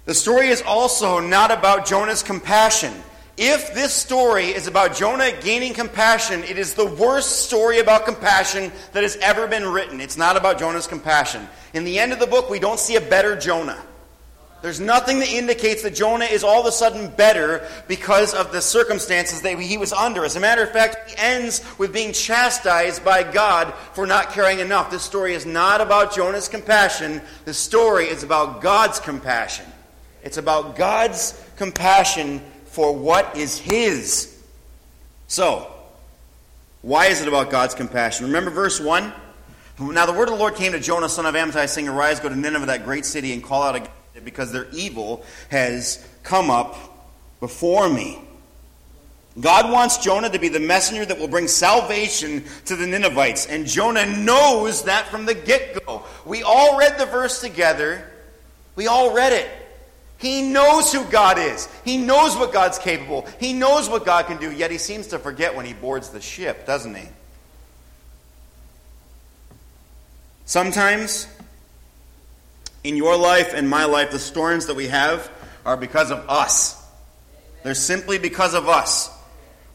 The 0.05 0.13
story 0.13 0.49
is 0.49 0.61
also 0.61 1.19
not 1.19 1.49
about 1.49 1.87
Jonah's 1.87 2.21
compassion. 2.21 2.93
If 3.35 3.73
this 3.73 3.93
story 3.93 4.47
is 4.47 4.67
about 4.67 4.95
Jonah 4.95 5.31
gaining 5.41 5.73
compassion, 5.73 6.43
it 6.43 6.59
is 6.59 6.75
the 6.75 6.85
worst 6.85 7.45
story 7.45 7.79
about 7.79 8.05
compassion 8.05 8.71
that 8.91 9.01
has 9.01 9.15
ever 9.17 9.47
been 9.47 9.65
written. 9.65 9.99
It's 9.99 10.17
not 10.17 10.37
about 10.37 10.59
Jonah's 10.59 10.85
compassion. 10.85 11.47
In 11.73 11.83
the 11.83 11.97
end 11.97 12.13
of 12.13 12.19
the 12.19 12.27
book, 12.27 12.51
we 12.51 12.59
don't 12.59 12.79
see 12.79 12.95
a 12.95 13.01
better 13.01 13.35
Jonah. 13.35 13.81
There's 14.61 14.79
nothing 14.79 15.19
that 15.19 15.29
indicates 15.29 15.81
that 15.81 15.95
Jonah 15.95 16.25
is 16.25 16.43
all 16.43 16.61
of 16.61 16.67
a 16.67 16.71
sudden 16.71 17.09
better 17.09 17.67
because 17.87 18.33
of 18.35 18.51
the 18.51 18.61
circumstances 18.61 19.41
that 19.41 19.59
he 19.59 19.77
was 19.77 19.91
under. 19.91 20.23
As 20.23 20.35
a 20.35 20.39
matter 20.39 20.63
of 20.63 20.71
fact, 20.71 21.09
he 21.09 21.17
ends 21.17 21.65
with 21.79 21.91
being 21.91 22.13
chastised 22.13 23.03
by 23.03 23.23
God 23.23 23.73
for 23.93 24.05
not 24.05 24.29
caring 24.29 24.59
enough. 24.59 24.89
This 24.89 25.03
story 25.03 25.33
is 25.33 25.45
not 25.45 25.81
about 25.81 26.15
Jonah's 26.15 26.47
compassion. 26.47 27.19
The 27.43 27.53
story 27.53 28.05
is 28.05 28.23
about 28.23 28.61
God's 28.61 28.99
compassion. 28.99 29.65
It's 30.23 30.37
about 30.37 30.77
God's 30.77 31.43
compassion 31.57 32.41
for 32.73 32.91
what 32.91 33.37
is 33.37 33.59
His. 33.59 34.35
So, 35.27 35.71
why 36.81 37.05
is 37.05 37.21
it 37.21 37.27
about 37.27 37.51
God's 37.51 37.75
compassion? 37.75 38.25
Remember 38.25 38.49
verse 38.49 38.79
1? 38.79 39.13
Now 39.79 40.05
the 40.05 40.13
word 40.13 40.27
of 40.27 40.33
the 40.33 40.39
Lord 40.39 40.55
came 40.55 40.71
to 40.71 40.79
Jonah, 40.79 41.07
son 41.07 41.25
of 41.25 41.35
Amittai, 41.35 41.69
saying, 41.69 41.87
Arise, 41.87 42.19
go 42.19 42.29
to 42.29 42.35
Nineveh, 42.35 42.65
that 42.65 42.83
great 42.83 43.05
city, 43.05 43.31
and 43.31 43.43
call 43.43 43.61
out 43.61 43.75
against 43.75 43.91
it, 44.15 44.25
because 44.25 44.51
their 44.51 44.67
evil 44.71 45.23
has 45.49 46.07
come 46.23 46.49
up 46.49 46.75
before 47.39 47.89
me. 47.89 48.19
God 49.39 49.71
wants 49.71 49.97
Jonah 49.97 50.29
to 50.29 50.39
be 50.39 50.47
the 50.47 50.59
messenger 50.59 51.05
that 51.05 51.19
will 51.19 51.27
bring 51.27 51.47
salvation 51.47 52.43
to 52.65 52.75
the 52.75 52.87
Ninevites. 52.87 53.45
And 53.47 53.67
Jonah 53.67 54.05
knows 54.17 54.83
that 54.83 55.07
from 55.07 55.25
the 55.25 55.35
get 55.35 55.85
go. 55.85 56.03
We 56.25 56.41
all 56.41 56.77
read 56.77 56.97
the 56.97 57.05
verse 57.05 57.39
together. 57.39 58.07
We 58.75 58.87
all 58.87 59.13
read 59.13 59.33
it. 59.33 59.49
He 60.23 60.41
knows 60.41 60.93
who 60.93 61.03
God 61.03 61.37
is. 61.37 61.67
He 61.83 61.97
knows 61.97 62.37
what 62.37 62.53
God's 62.53 62.79
capable. 62.79 63.27
He 63.41 63.51
knows 63.51 63.89
what 63.89 64.05
God 64.05 64.25
can 64.25 64.37
do, 64.37 64.49
yet 64.49 64.71
he 64.71 64.77
seems 64.77 65.07
to 65.07 65.19
forget 65.19 65.53
when 65.53 65.65
he 65.65 65.73
boards 65.73 66.11
the 66.11 66.21
ship, 66.21 66.65
doesn't 66.65 66.95
he? 66.95 67.09
Sometimes 70.45 71.27
in 72.85 72.95
your 72.95 73.17
life 73.17 73.53
and 73.53 73.69
my 73.69 73.83
life, 73.83 74.11
the 74.11 74.19
storms 74.19 74.67
that 74.67 74.77
we 74.77 74.87
have 74.87 75.29
are 75.65 75.75
because 75.75 76.09
of 76.09 76.29
us. 76.29 76.81
They're 77.63 77.75
simply 77.75 78.17
because 78.17 78.53
of 78.53 78.69
us. 78.69 79.09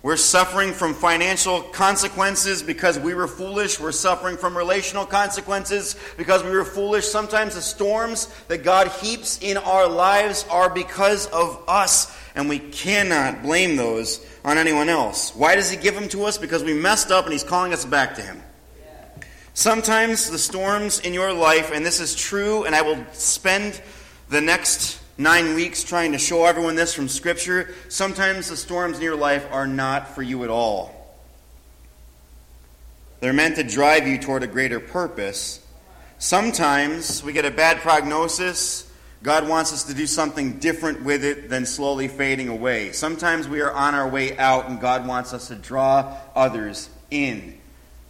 We're 0.01 0.17
suffering 0.17 0.73
from 0.73 0.95
financial 0.95 1.61
consequences 1.61 2.63
because 2.63 3.01
we 3.01 3.15
were 3.15 3.27
foolish. 3.27 3.81
We're 3.81 3.91
suffering 3.91 4.37
from 4.37 4.57
relational 4.57 5.05
consequences 5.05 5.97
because 6.17 6.45
we 6.45 6.51
were 6.51 6.65
foolish. 6.65 7.05
Sometimes 7.09 7.57
the 7.57 7.63
storms 7.63 8.29
that 8.47 8.59
God 8.59 8.89
heaps 8.89 9.41
in 9.43 9.57
our 9.57 9.89
lives 9.89 10.47
are 10.51 10.71
because 10.71 11.27
of 11.27 11.65
us, 11.67 12.17
and 12.37 12.49
we 12.49 12.61
cannot 12.61 13.43
blame 13.43 13.75
those 13.75 14.25
on 14.45 14.57
anyone 14.57 14.89
else. 14.89 15.35
Why 15.35 15.57
does 15.57 15.69
He 15.69 15.77
give 15.77 15.97
them 15.97 16.09
to 16.11 16.27
us? 16.27 16.39
Because 16.39 16.63
we 16.63 16.75
messed 16.75 17.11
up 17.11 17.25
and 17.25 17.33
He's 17.33 17.43
calling 17.43 17.73
us 17.73 17.85
back 17.85 18.15
to 18.15 18.23
Him. 18.23 18.41
Sometimes 19.53 20.31
the 20.31 20.39
storms 20.39 21.01
in 21.01 21.13
your 21.13 21.33
life, 21.33 21.73
and 21.75 21.85
this 21.85 21.99
is 21.99 22.15
true, 22.15 22.63
and 22.63 22.77
I 22.77 22.83
will 22.83 23.05
spend 23.15 23.83
the 24.29 24.41
next 24.41 25.01
nine 25.19 25.55
weeks 25.55 25.83
trying 25.83 26.13
to 26.13 26.19
show 26.19 26.47
everyone 26.47 26.77
this 26.77 26.95
from 26.95 27.09
Scripture, 27.09 27.75
sometimes 27.89 28.49
the 28.49 28.57
storms 28.57 28.97
in 28.97 29.03
your 29.03 29.17
life 29.17 29.47
are 29.51 29.67
not 29.67 30.15
for 30.15 30.23
you 30.23 30.45
at 30.45 30.51
all. 30.51 30.95
They're 33.21 33.33
meant 33.33 33.57
to 33.57 33.65
drive 33.65 34.07
you 34.07 34.19
toward 34.19 34.45
a 34.45 34.47
greater 34.47 34.79
purpose. 34.79 35.61
Sometimes 36.19 37.23
we 37.23 37.33
get 37.33 37.45
a 37.45 37.51
bad 37.51 37.79
prognosis. 37.79 38.91
God 39.25 39.49
wants 39.49 39.73
us 39.73 39.85
to 39.85 39.95
do 39.95 40.07
something 40.07 40.61
different 40.61 41.03
with 41.03 41.25
it 41.25 41.49
than 41.49 41.67
slowly 41.67 42.07
fading 42.07 42.49
away. 42.49 42.93
Sometimes 42.93 43.49
we 43.49 43.61
are 43.61 43.73
on 43.73 43.97
our 43.97 44.09
way 44.09 44.39
out, 44.39 44.69
and 44.69 44.81
God 44.81 45.09
wants 45.09 45.33
us 45.33 45.49
to 45.49 45.57
draw 45.57 46.17
others 46.37 46.89
in. 47.11 47.58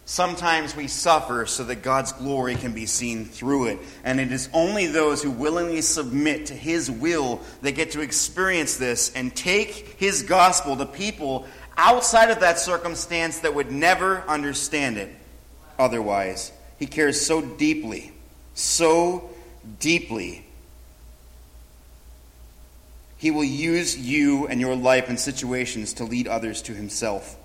Sometimes 0.09 0.75
we 0.75 0.87
suffer 0.87 1.45
so 1.45 1.63
that 1.65 1.83
God's 1.83 2.13
glory 2.13 2.55
can 2.55 2.73
be 2.73 2.87
seen 2.87 3.25
through 3.25 3.67
it. 3.67 3.77
And 4.03 4.19
it 4.19 4.31
is 4.31 4.49
only 4.53 4.87
those 4.87 5.21
who 5.21 5.29
willingly 5.29 5.81
submit 5.81 6.47
to 6.47 6.55
His 6.55 6.89
will 6.89 7.41
that 7.61 7.73
get 7.73 7.91
to 7.91 8.01
experience 8.01 8.77
this 8.77 9.13
and 9.13 9.35
take 9.35 9.99
His 9.99 10.23
gospel 10.23 10.75
to 10.77 10.87
people 10.87 11.45
outside 11.77 12.31
of 12.31 12.39
that 12.39 12.57
circumstance 12.57 13.41
that 13.41 13.53
would 13.53 13.71
never 13.71 14.21
understand 14.27 14.97
it 14.97 15.15
otherwise. 15.77 16.51
He 16.79 16.87
cares 16.87 17.23
so 17.23 17.43
deeply, 17.43 18.11
so 18.55 19.29
deeply. 19.79 20.43
He 23.17 23.29
will 23.29 23.43
use 23.43 23.95
you 23.95 24.47
and 24.47 24.59
your 24.59 24.75
life 24.75 25.07
and 25.07 25.19
situations 25.19 25.93
to 25.93 26.03
lead 26.03 26.27
others 26.27 26.63
to 26.63 26.73
Himself. 26.73 27.37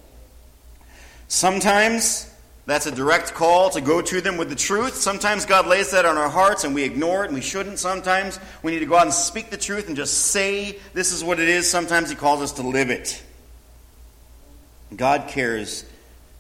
Sometimes 1.29 2.31
that's 2.67 2.87
a 2.87 2.91
direct 2.91 3.35
call 3.35 3.69
to 3.71 3.81
go 3.81 4.01
to 4.01 4.21
them 4.23 4.39
with 4.39 4.49
the 4.49 4.55
truth. 4.55 4.95
Sometimes 4.95 5.45
God 5.45 5.67
lays 5.67 5.91
that 5.91 6.07
on 6.07 6.17
our 6.17 6.31
hearts 6.31 6.65
and 6.65 6.75
we 6.75 6.83
ignore 6.83 7.25
it 7.25 7.27
and 7.27 7.35
we 7.35 7.43
shouldn't. 7.43 7.79
Sometimes 7.79 8.41
we 8.63 8.73
need 8.73 8.79
to 8.79 8.87
go 8.87 8.97
out 8.97 9.05
and 9.05 9.13
speak 9.13 9.51
the 9.51 9.59
truth 9.59 9.87
and 9.89 9.97
just 9.97 10.29
say 10.29 10.79
this 10.95 11.13
is 11.13 11.23
what 11.23 11.39
it 11.41 11.49
is. 11.49 11.71
Sometimes 11.71 12.09
He 12.09 12.17
calls 12.17 12.41
us 12.41 12.53
to 12.53 12.63
live 12.63 12.89
it. 12.89 13.23
God 14.97 15.29
cares 15.29 15.85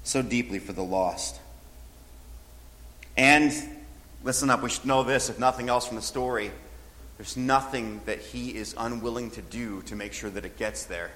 so 0.03 0.23
deeply 0.23 0.59
for 0.59 0.73
the 0.73 0.83
lost. 0.83 1.39
And 3.17 3.53
listen 4.23 4.49
up, 4.49 4.63
we 4.63 4.71
should 4.71 4.87
know 4.87 5.03
this, 5.03 5.29
if 5.29 5.39
nothing 5.39 5.69
else 5.69 5.87
from 5.87 5.97
the 5.97 6.03
story. 6.03 6.51
There's 7.19 7.37
nothing 7.37 8.01
that 8.07 8.21
He 8.21 8.55
is 8.55 8.75
unwilling 8.79 9.31
to 9.33 9.43
do 9.43 9.83
to 9.83 9.95
make 9.95 10.15
sure 10.15 10.31
that 10.31 10.45
it 10.45 10.57
gets 10.57 10.87
there. 10.87 11.11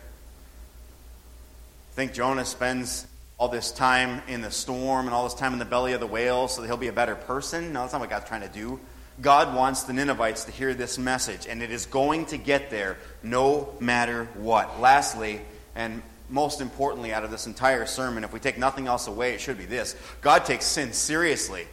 I 1.93 1.95
think 1.95 2.13
Jonah 2.13 2.45
spends 2.45 3.07
all 3.39 3.49
this 3.49 3.71
time 3.71 4.21
in 4.27 4.41
the 4.41 4.51
storm 4.51 5.07
and 5.07 5.15
all 5.15 5.23
this 5.23 5.35
time 5.35 5.53
in 5.53 5.61
the 5.61 5.65
belly 5.65 5.93
of 5.93 6.01
the 6.01 6.07
whale 6.07 6.49
so 6.49 6.61
that 6.61 6.67
he'll 6.67 6.77
be 6.77 6.89
a 6.89 6.93
better 6.93 7.15
person. 7.15 7.73
No, 7.73 7.83
that's 7.83 7.93
not 7.93 8.01
what 8.01 8.11
God's 8.11 8.29
trying 8.29 8.41
to 8.43 8.49
do. 8.49 8.81
God 9.21 9.55
wants 9.55 9.85
the 9.85 9.93
Ninevites 9.93 10.45
to 10.45 10.53
hear 10.53 10.75
this 10.75 10.99
message, 10.99 11.47
and 11.47 11.63
it 11.63 11.71
is 11.71 11.87
going 11.87 12.27
to 12.27 12.37
get 12.37 12.71
there 12.71 12.99
no 13.23 13.69
matter 13.81 14.27
what. 14.35 14.81
Lastly, 14.81 15.41
and 15.75 16.03
most 16.29 16.61
importantly, 16.61 17.13
out 17.13 17.25
of 17.25 17.31
this 17.31 17.47
entire 17.47 17.87
sermon, 17.87 18.23
if 18.25 18.33
we 18.33 18.41
take 18.41 18.59
nothing 18.59 18.87
else 18.87 19.07
away, 19.07 19.35
it 19.35 19.41
should 19.41 19.59
be 19.59 19.67
this 19.67 19.97
God 20.21 20.45
takes 20.45 20.67
sin 20.67 20.93
seriously. 20.93 21.67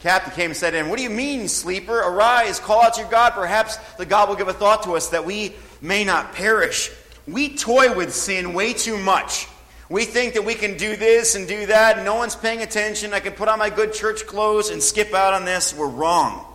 Captain 0.00 0.32
came 0.32 0.50
and 0.50 0.56
said 0.56 0.72
to 0.72 0.78
him, 0.78 0.88
What 0.88 0.96
do 0.96 1.04
you 1.04 1.10
mean, 1.10 1.46
sleeper? 1.46 1.96
Arise, 2.00 2.58
call 2.58 2.82
out 2.82 2.94
to 2.94 3.02
your 3.02 3.10
God. 3.10 3.34
Perhaps 3.34 3.76
the 3.94 4.06
God 4.06 4.28
will 4.28 4.36
give 4.36 4.48
a 4.48 4.52
thought 4.52 4.82
to 4.82 4.96
us 4.96 5.10
that 5.10 5.24
we 5.24 5.54
may 5.80 6.04
not 6.04 6.32
perish. 6.32 6.90
We 7.28 7.56
toy 7.56 7.94
with 7.94 8.12
sin 8.12 8.52
way 8.52 8.72
too 8.72 8.98
much. 8.98 9.46
We 9.92 10.06
think 10.06 10.32
that 10.32 10.46
we 10.46 10.54
can 10.54 10.78
do 10.78 10.96
this 10.96 11.34
and 11.34 11.46
do 11.46 11.66
that, 11.66 11.96
and 11.96 12.06
no 12.06 12.14
one's 12.14 12.34
paying 12.34 12.62
attention. 12.62 13.12
I 13.12 13.20
can 13.20 13.34
put 13.34 13.46
on 13.48 13.58
my 13.58 13.68
good 13.68 13.92
church 13.92 14.26
clothes 14.26 14.70
and 14.70 14.82
skip 14.82 15.12
out 15.12 15.34
on 15.34 15.44
this. 15.44 15.74
We're 15.76 15.86
wrong. 15.86 16.46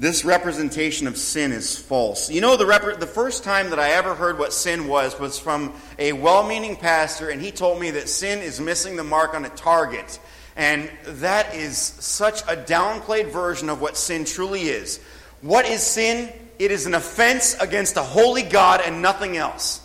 This 0.00 0.24
representation 0.24 1.06
of 1.06 1.18
sin 1.18 1.52
is 1.52 1.78
false. 1.78 2.30
You 2.30 2.40
know, 2.40 2.56
the, 2.56 2.64
rep- 2.64 2.98
the 2.98 3.06
first 3.06 3.44
time 3.44 3.68
that 3.68 3.78
I 3.78 3.90
ever 3.90 4.14
heard 4.14 4.38
what 4.38 4.54
sin 4.54 4.88
was 4.88 5.20
was 5.20 5.38
from 5.38 5.74
a 5.98 6.14
well 6.14 6.48
meaning 6.48 6.76
pastor, 6.76 7.28
and 7.28 7.42
he 7.42 7.50
told 7.50 7.78
me 7.78 7.90
that 7.90 8.08
sin 8.08 8.38
is 8.38 8.58
missing 8.58 8.96
the 8.96 9.04
mark 9.04 9.34
on 9.34 9.44
a 9.44 9.50
target. 9.50 10.18
And 10.56 10.90
that 11.04 11.54
is 11.54 11.76
such 11.76 12.40
a 12.44 12.56
downplayed 12.56 13.30
version 13.30 13.68
of 13.68 13.82
what 13.82 13.98
sin 13.98 14.24
truly 14.24 14.62
is. 14.62 14.98
What 15.42 15.66
is 15.66 15.82
sin? 15.82 16.32
It 16.58 16.70
is 16.70 16.86
an 16.86 16.94
offense 16.94 17.54
against 17.60 17.98
a 17.98 18.02
holy 18.02 18.44
God 18.44 18.80
and 18.82 19.02
nothing 19.02 19.36
else 19.36 19.82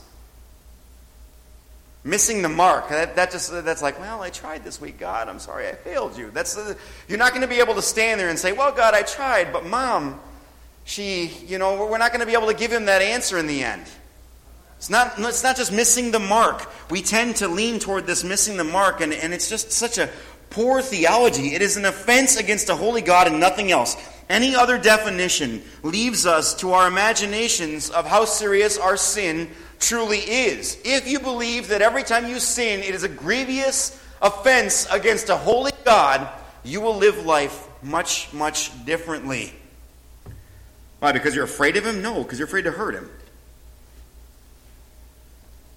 missing 2.03 2.41
the 2.41 2.49
mark. 2.49 2.89
That, 2.89 3.15
that 3.15 3.31
just 3.31 3.51
that's 3.63 3.81
like, 3.81 3.99
well, 3.99 4.21
I 4.21 4.29
tried 4.29 4.63
this 4.63 4.81
week, 4.81 4.97
God. 4.97 5.27
I'm 5.27 5.39
sorry, 5.39 5.67
I 5.67 5.73
failed 5.73 6.17
you. 6.17 6.31
That's 6.31 6.57
you're 7.07 7.17
not 7.17 7.31
going 7.31 7.41
to 7.41 7.47
be 7.47 7.59
able 7.59 7.75
to 7.75 7.81
stand 7.81 8.19
there 8.19 8.29
and 8.29 8.39
say, 8.39 8.53
well, 8.53 8.71
God, 8.71 8.93
I 8.93 9.03
tried, 9.03 9.53
but 9.53 9.65
Mom, 9.65 10.19
she, 10.83 11.27
you 11.45 11.57
know, 11.57 11.85
we're 11.85 11.97
not 11.97 12.11
going 12.11 12.21
to 12.21 12.25
be 12.25 12.33
able 12.33 12.47
to 12.47 12.55
give 12.55 12.71
him 12.71 12.85
that 12.85 13.01
answer 13.01 13.37
in 13.37 13.47
the 13.47 13.63
end. 13.63 13.85
It's 14.77 14.89
not, 14.89 15.13
it's 15.19 15.43
not 15.43 15.55
just 15.55 15.71
missing 15.71 16.09
the 16.09 16.19
mark. 16.19 16.67
We 16.89 17.03
tend 17.03 17.35
to 17.37 17.47
lean 17.47 17.77
toward 17.77 18.07
this 18.07 18.23
missing 18.23 18.57
the 18.57 18.63
mark, 18.63 18.99
and, 18.99 19.13
and 19.13 19.31
it's 19.31 19.47
just 19.47 19.71
such 19.71 19.99
a 19.99 20.09
poor 20.49 20.81
theology. 20.81 21.53
It 21.53 21.61
is 21.61 21.77
an 21.77 21.85
offense 21.85 22.35
against 22.35 22.67
a 22.69 22.75
holy 22.75 23.01
God 23.01 23.27
and 23.27 23.39
nothing 23.39 23.71
else. 23.71 23.95
Any 24.27 24.55
other 24.55 24.79
definition 24.79 25.61
leaves 25.83 26.25
us 26.25 26.55
to 26.55 26.71
our 26.71 26.87
imaginations 26.87 27.91
of 27.91 28.07
how 28.07 28.25
serious 28.25 28.77
our 28.77 28.97
sin 28.97 29.51
truly 29.81 30.19
is. 30.19 30.77
If 30.85 31.07
you 31.07 31.19
believe 31.19 31.67
that 31.69 31.81
every 31.81 32.03
time 32.03 32.27
you 32.27 32.39
sin 32.39 32.81
it 32.81 32.95
is 32.95 33.03
a 33.03 33.09
grievous 33.09 34.01
offense 34.21 34.87
against 34.91 35.29
a 35.29 35.35
holy 35.35 35.71
God, 35.83 36.29
you 36.63 36.79
will 36.79 36.95
live 36.95 37.25
life 37.25 37.67
much, 37.83 38.31
much 38.31 38.85
differently. 38.85 39.53
Why? 40.99 41.11
Because 41.11 41.35
you're 41.35 41.45
afraid 41.45 41.77
of 41.77 41.85
him? 41.85 42.01
No, 42.01 42.23
because 42.23 42.37
you're 42.37 42.47
afraid 42.47 42.65
to 42.65 42.71
hurt 42.71 42.93
him. 42.93 43.09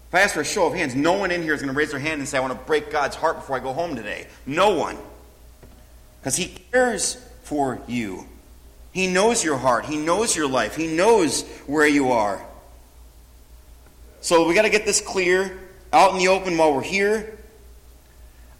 If 0.08 0.14
I 0.14 0.20
ask 0.20 0.34
for 0.34 0.42
a 0.42 0.44
show 0.44 0.66
of 0.66 0.74
hands, 0.74 0.94
no 0.94 1.14
one 1.14 1.30
in 1.30 1.42
here 1.42 1.54
is 1.54 1.60
going 1.60 1.72
to 1.72 1.76
raise 1.76 1.90
their 1.90 1.98
hand 1.98 2.20
and 2.20 2.28
say, 2.28 2.38
I 2.38 2.40
want 2.40 2.52
to 2.52 2.66
break 2.66 2.90
God's 2.92 3.16
heart 3.16 3.36
before 3.36 3.56
I 3.56 3.60
go 3.60 3.72
home 3.72 3.96
today. 3.96 4.28
No 4.46 4.74
one. 4.74 4.96
Because 6.20 6.36
he 6.36 6.54
cares 6.70 7.14
for 7.42 7.80
you. 7.88 8.26
He 8.92 9.08
knows 9.08 9.42
your 9.42 9.56
heart. 9.56 9.86
He 9.86 9.96
knows 9.96 10.36
your 10.36 10.46
life. 10.46 10.76
He 10.76 10.86
knows 10.86 11.42
where 11.66 11.86
you 11.86 12.12
are. 12.12 12.46
So 14.24 14.48
we 14.48 14.54
got 14.54 14.62
to 14.62 14.70
get 14.70 14.86
this 14.86 15.02
clear 15.02 15.60
out 15.92 16.12
in 16.12 16.16
the 16.18 16.28
open 16.28 16.56
while 16.56 16.72
we're 16.72 16.80
here. 16.80 17.38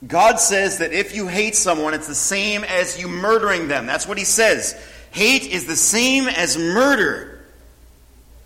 God 0.06 0.38
says 0.38 0.76
that 0.76 0.92
if 0.92 1.16
you 1.16 1.26
hate 1.26 1.56
someone, 1.56 1.94
it's 1.94 2.06
the 2.06 2.14
same 2.14 2.64
as 2.64 3.00
you 3.00 3.08
murdering 3.08 3.66
them. 3.66 3.86
That's 3.86 4.06
what 4.06 4.18
he 4.18 4.24
says. 4.24 4.78
Hate 5.10 5.46
is 5.46 5.64
the 5.64 5.74
same 5.74 6.28
as 6.28 6.58
murder. 6.58 7.46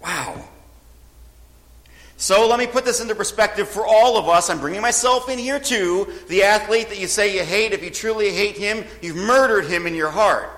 Wow. 0.00 0.44
So 2.18 2.46
let 2.46 2.60
me 2.60 2.68
put 2.68 2.84
this 2.84 3.00
into 3.00 3.16
perspective 3.16 3.68
for 3.68 3.84
all 3.84 4.16
of 4.16 4.28
us. 4.28 4.48
I'm 4.48 4.60
bringing 4.60 4.80
myself 4.80 5.28
in 5.28 5.40
here 5.40 5.58
too. 5.58 6.06
The 6.28 6.44
athlete 6.44 6.88
that 6.90 7.00
you 7.00 7.08
say 7.08 7.34
you 7.34 7.42
hate, 7.42 7.72
if 7.72 7.82
you 7.82 7.90
truly 7.90 8.30
hate 8.30 8.56
him, 8.56 8.84
you've 9.02 9.16
murdered 9.16 9.64
him 9.64 9.88
in 9.88 9.96
your 9.96 10.10
heart. 10.10 10.50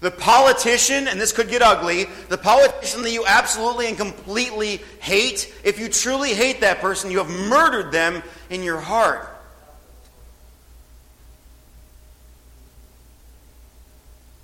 The 0.00 0.10
politician, 0.12 1.08
and 1.08 1.20
this 1.20 1.32
could 1.32 1.48
get 1.48 1.60
ugly, 1.60 2.04
the 2.28 2.38
politician 2.38 3.02
that 3.02 3.10
you 3.10 3.26
absolutely 3.26 3.88
and 3.88 3.96
completely 3.96 4.80
hate, 5.00 5.52
if 5.64 5.80
you 5.80 5.88
truly 5.88 6.34
hate 6.34 6.60
that 6.60 6.80
person, 6.80 7.10
you 7.10 7.18
have 7.18 7.28
murdered 7.28 7.90
them 7.90 8.22
in 8.48 8.62
your 8.62 8.78
heart. 8.78 9.28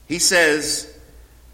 He 0.08 0.18
says 0.18 0.92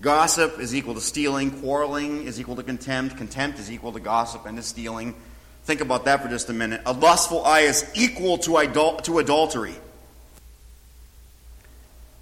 gossip 0.01 0.59
is 0.59 0.75
equal 0.75 0.95
to 0.95 1.01
stealing, 1.01 1.51
quarreling 1.61 2.25
is 2.25 2.41
equal 2.41 2.57
to 2.57 2.63
contempt, 2.63 3.19
contempt 3.19 3.59
is 3.59 3.71
equal 3.71 3.93
to 3.93 4.01
gossip 4.01 4.47
and 4.47 4.57
to 4.57 4.63
stealing. 4.63 5.15
Think 5.65 5.83
about 5.83 6.07
that 6.07 6.23
for 6.23 6.29
just 6.29 6.49
a 6.49 6.55
minute. 6.55 6.81
A 6.87 6.93
lustful 6.93 7.45
eye 7.45 7.61
is 7.61 7.89
equal 7.95 8.39
to, 8.39 9.01
to 9.03 9.19
adultery. 9.19 9.75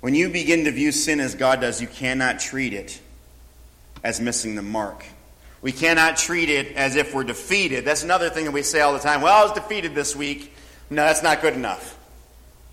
When 0.01 0.15
you 0.15 0.29
begin 0.29 0.65
to 0.65 0.71
view 0.71 0.93
sin 0.93 1.21
as 1.21 1.35
God 1.35 1.61
does, 1.61 1.81
you 1.81 1.89
cannot 1.89 2.39
treat 2.39 2.73
it 2.73 3.01
as 4.05 4.21
missing 4.21 4.55
the 4.55 4.63
mark. 4.63 5.05
We 5.61 5.73
cannot 5.73 6.17
treat 6.17 6.49
it 6.49 6.77
as 6.77 6.95
if 6.95 7.13
we're 7.13 7.25
defeated. 7.25 7.85
That's 7.85 8.05
another 8.05 8.31
thing 8.31 8.45
that 8.45 8.53
we 8.53 8.63
say 8.63 8.81
all 8.81 8.93
the 8.93 9.01
time. 9.01 9.23
Well, 9.23 9.37
I 9.37 9.43
was 9.43 9.53
defeated 9.53 9.95
this 9.95 10.15
week. 10.15 10.55
No, 10.89 11.03
that's 11.03 11.23
not 11.23 11.43
good 11.43 11.55
enough. 11.55 11.99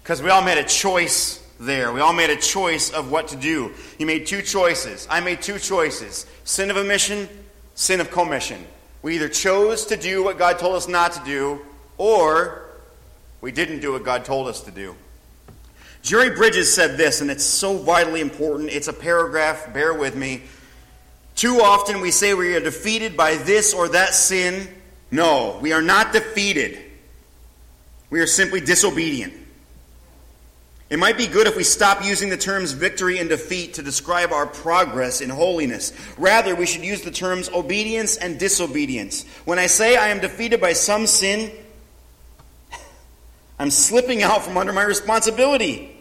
Because 0.04 0.22
we 0.22 0.30
all 0.30 0.44
made 0.44 0.60
a 0.60 0.64
choice 0.64 1.44
there. 1.60 1.92
We 1.92 2.00
all 2.00 2.14
made 2.14 2.30
a 2.30 2.36
choice 2.36 2.92
of 2.92 3.10
what 3.10 3.30
to 3.30 3.36
do. 3.36 3.74
You 3.98 4.06
made 4.06 4.28
two 4.28 4.44
choices. 4.44 5.08
I 5.10 5.20
made 5.20 5.42
two 5.42 5.58
choices 5.58 6.28
sin 6.44 6.70
of 6.70 6.78
omission, 6.78 7.28
sin 7.74 8.02
of 8.02 8.12
commission. 8.12 8.64
We 9.02 9.16
either 9.16 9.30
chose 9.30 9.86
to 9.88 9.98
do 9.98 10.24
what 10.24 10.38
God 10.38 10.60
told 10.60 10.76
us 10.76 10.88
not 10.88 11.14
to 11.14 11.24
do, 11.26 11.62
or 11.98 12.70
we 13.42 13.52
didn't 13.52 13.80
do 13.80 13.94
what 13.94 14.04
God 14.04 14.26
told 14.26 14.48
us 14.48 14.62
to 14.62 14.72
do. 14.72 14.96
Jerry 16.06 16.30
Bridges 16.30 16.72
said 16.72 16.98
this, 16.98 17.22
and 17.22 17.32
it's 17.32 17.44
so 17.44 17.78
vitally 17.80 18.22
important. 18.22 18.70
It's 18.70 18.88
a 18.88 18.94
paragraph, 18.94 19.74
bear 19.74 19.92
with 19.92 20.16
me. 20.16 20.44
Too 21.36 21.62
often 21.62 22.00
we 22.00 22.12
say 22.12 22.36
we 22.36 22.56
are 22.56 22.60
defeated 22.60 23.18
by 23.18 23.38
this 23.38 23.74
or 23.74 23.88
that 23.88 24.14
sin. 24.14 24.68
No, 25.10 25.58
we 25.64 25.74
are 25.74 25.82
not 25.82 26.14
defeated. 26.14 26.80
We 28.12 28.20
are 28.20 28.28
simply 28.28 28.62
disobedient. 28.62 29.34
It 30.92 31.00
might 31.00 31.18
be 31.18 31.26
good 31.26 31.48
if 31.48 31.58
we 31.58 31.64
stop 31.64 32.06
using 32.06 32.30
the 32.30 32.38
terms 32.38 32.74
victory 32.74 33.18
and 33.18 33.28
defeat 33.28 33.74
to 33.74 33.82
describe 33.82 34.32
our 34.32 34.46
progress 34.46 35.22
in 35.22 35.32
holiness. 35.32 35.92
Rather, 36.20 36.54
we 36.54 36.68
should 36.68 36.84
use 36.84 37.02
the 37.02 37.10
terms 37.10 37.50
obedience 37.50 38.16
and 38.16 38.38
disobedience. 38.40 39.26
When 39.46 39.58
I 39.58 39.66
say 39.66 39.96
I 39.98 40.10
am 40.10 40.20
defeated 40.20 40.62
by 40.62 40.74
some 40.74 41.08
sin, 41.08 41.52
I'm 43.58 43.72
slipping 43.72 44.22
out 44.22 44.44
from 44.44 44.56
under 44.56 44.72
my 44.72 44.84
responsibility. 44.84 45.94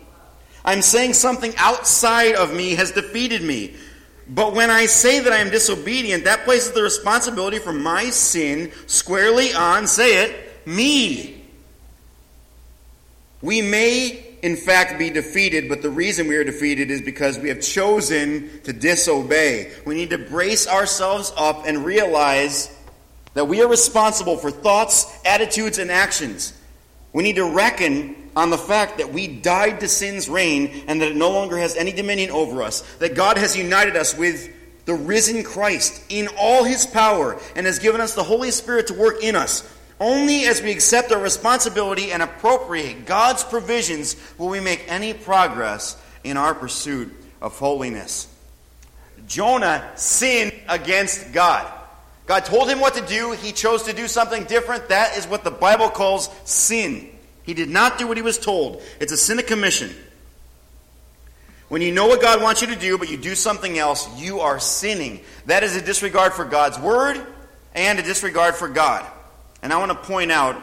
I'm 0.65 0.83
saying 0.83 1.15
something 1.15 1.53
outside 1.57 2.35
of 2.35 2.55
me 2.55 2.75
has 2.75 2.91
defeated 2.91 3.43
me. 3.43 3.75
But 4.27 4.55
when 4.55 4.71
I 4.71 4.87
say 4.87 5.21
that 5.21 5.33
I 5.33 5.39
am 5.39 5.51
disobedient, 5.51 6.25
that 6.25 6.45
places 6.45 6.73
the 6.73 6.83
responsibility 6.83 7.59
for 7.59 7.73
my 7.73 8.09
sin 8.11 8.73
squarely 8.87 9.53
on, 9.53 9.87
say 9.87 10.25
it, 10.25 10.67
me. 10.67 11.45
We 13.43 13.61
may, 13.61 14.37
in 14.41 14.57
fact, 14.57 14.99
be 14.99 15.11
defeated, 15.11 15.69
but 15.69 15.83
the 15.83 15.91
reason 15.91 16.29
we 16.29 16.37
are 16.37 16.45
defeated 16.45 16.91
is 16.91 17.03
because 17.03 17.39
we 17.39 17.51
have 17.51 17.61
chosen 17.61 18.63
to 18.63 18.73
disobey. 18.73 19.71
We 19.85 19.95
need 19.95 20.11
to 20.11 20.19
brace 20.19 20.67
ourselves 20.67 21.31
up 21.37 21.67
and 21.67 21.85
realize 21.85 22.75
that 23.35 23.47
we 23.47 23.61
are 23.61 23.69
responsible 23.69 24.39
for 24.39 24.51
thoughts, 24.51 25.19
attitudes, 25.27 25.77
and 25.77 25.91
actions. 25.91 26.55
We 27.13 27.23
need 27.23 27.37
to 27.37 27.45
reckon 27.45 28.24
on 28.37 28.51
the 28.51 28.59
fact 28.59 28.99
that 28.99 29.13
we 29.13 29.27
died 29.29 29.81
to 29.81 29.89
sin's 29.89 30.29
reign 30.29 30.85
and 30.89 31.01
that 31.01 31.11
it 31.11 31.17
no 31.17 31.31
longer 31.31 31.57
has 31.59 31.77
any 31.77 31.93
dominion 31.93 32.31
over 32.31 32.63
us, 32.63 32.81
that 32.97 33.15
God 33.15 33.39
has 33.39 33.57
united 33.57 33.97
us 33.97 34.17
with 34.17 34.53
the 34.85 34.95
risen 34.95 35.45
Christ 35.45 36.03
in 36.09 36.29
all 36.39 36.65
his 36.65 36.87
power 36.87 37.41
and 37.57 37.67
has 37.67 37.79
given 37.79 38.01
us 38.01 38.15
the 38.15 38.23
Holy 38.23 38.51
Spirit 38.51 38.89
to 38.89 38.95
work 38.95 39.23
in 39.23 39.37
us. 39.37 39.69
Only 40.01 40.47
as 40.47 40.61
we 40.61 40.73
accept 40.73 41.13
our 41.13 41.21
responsibility 41.21 42.11
and 42.11 42.23
appropriate 42.23 43.07
God's 43.07 43.45
provisions 43.45 44.17
will 44.39 44.49
we 44.49 44.61
make 44.61 44.85
any 44.89 45.15
progress 45.15 45.97
in 46.25 46.37
our 46.37 46.55
pursuit 46.55 47.13
of 47.41 47.57
holiness. 47.59 48.29
Jonah 49.27 49.91
sinned 49.95 50.53
against 50.69 51.33
God. 51.33 51.71
God 52.27 52.45
told 52.45 52.69
him 52.69 52.81
what 52.81 52.95
to 52.95 53.07
do. 53.07 53.33
He 53.33 53.53
chose 53.53 53.85
to 53.85 53.93
do 53.93 54.09
something 54.09 54.45
different. 54.45 54.89
That 54.89 55.17
is 55.17 55.27
what 55.27 55.45
the 55.45 55.51
Bible 55.51 55.89
calls 55.89 56.29
sin. 56.45 57.11
He 57.45 57.55
did 57.55 57.69
not 57.69 57.99
do 57.99 58.09
what 58.09 58.17
he 58.17 58.23
was 58.23 58.39
told. 58.39 58.83
It's 59.01 59.13
a 59.13 59.17
sin 59.17 59.39
of 59.39 59.47
commission. 59.47 59.95
When 61.69 61.83
you 61.83 61.93
know 61.93 62.07
what 62.07 62.21
God 62.21 62.43
wants 62.43 62.61
you 62.61 62.69
to 62.69 62.77
do, 62.77 62.99
but 62.99 63.11
you 63.11 63.17
do 63.17 63.35
something 63.35 63.79
else, 63.79 64.09
you 64.21 64.41
are 64.41 64.61
sinning. 64.61 65.21
That 65.47 65.63
is 65.63 65.77
a 65.77 65.83
disregard 65.83 66.33
for 66.33 66.45
God's 66.45 66.79
word 66.79 67.25
and 67.75 67.99
a 67.99 68.03
disregard 68.03 68.55
for 68.55 68.69
God. 68.69 69.05
And 69.63 69.73
I 69.73 69.79
want 69.79 69.91
to 69.91 69.99
point 70.09 70.31
out, 70.31 70.63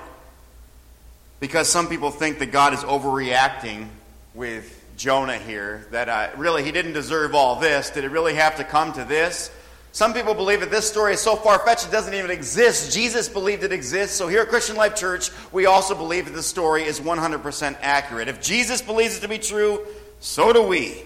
because 1.39 1.67
some 1.67 1.87
people 1.87 2.11
think 2.11 2.39
that 2.39 2.51
God 2.51 2.73
is 2.73 2.81
overreacting 2.81 3.87
with 4.33 4.77
Jonah 4.95 5.37
here, 5.37 5.87
that 5.91 6.07
uh, 6.07 6.29
really 6.37 6.63
he 6.63 6.71
didn't 6.71 6.93
deserve 6.93 7.33
all 7.33 7.59
this. 7.59 7.89
Did 7.89 8.03
it 8.03 8.11
really 8.11 8.35
have 8.35 8.57
to 8.57 8.63
come 8.63 8.93
to 8.93 9.03
this? 9.03 9.51
Some 9.93 10.13
people 10.13 10.33
believe 10.33 10.61
that 10.61 10.71
this 10.71 10.89
story 10.89 11.13
is 11.13 11.19
so 11.19 11.35
far 11.35 11.59
fetched 11.59 11.87
it 11.87 11.91
doesn't 11.91 12.13
even 12.13 12.31
exist. 12.31 12.93
Jesus 12.93 13.27
believed 13.27 13.63
it 13.63 13.73
exists. 13.73 14.15
So 14.15 14.29
here 14.29 14.41
at 14.41 14.47
Christian 14.47 14.77
Life 14.77 14.95
Church, 14.95 15.31
we 15.51 15.65
also 15.65 15.95
believe 15.95 16.25
that 16.25 16.31
the 16.31 16.43
story 16.43 16.83
is 16.83 17.01
100% 17.01 17.77
accurate. 17.81 18.29
If 18.29 18.41
Jesus 18.41 18.81
believes 18.81 19.17
it 19.17 19.21
to 19.21 19.27
be 19.27 19.37
true, 19.37 19.85
so 20.21 20.53
do 20.53 20.63
we. 20.63 21.03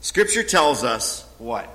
Scripture 0.00 0.42
tells 0.42 0.84
us 0.84 1.26
what? 1.38 1.68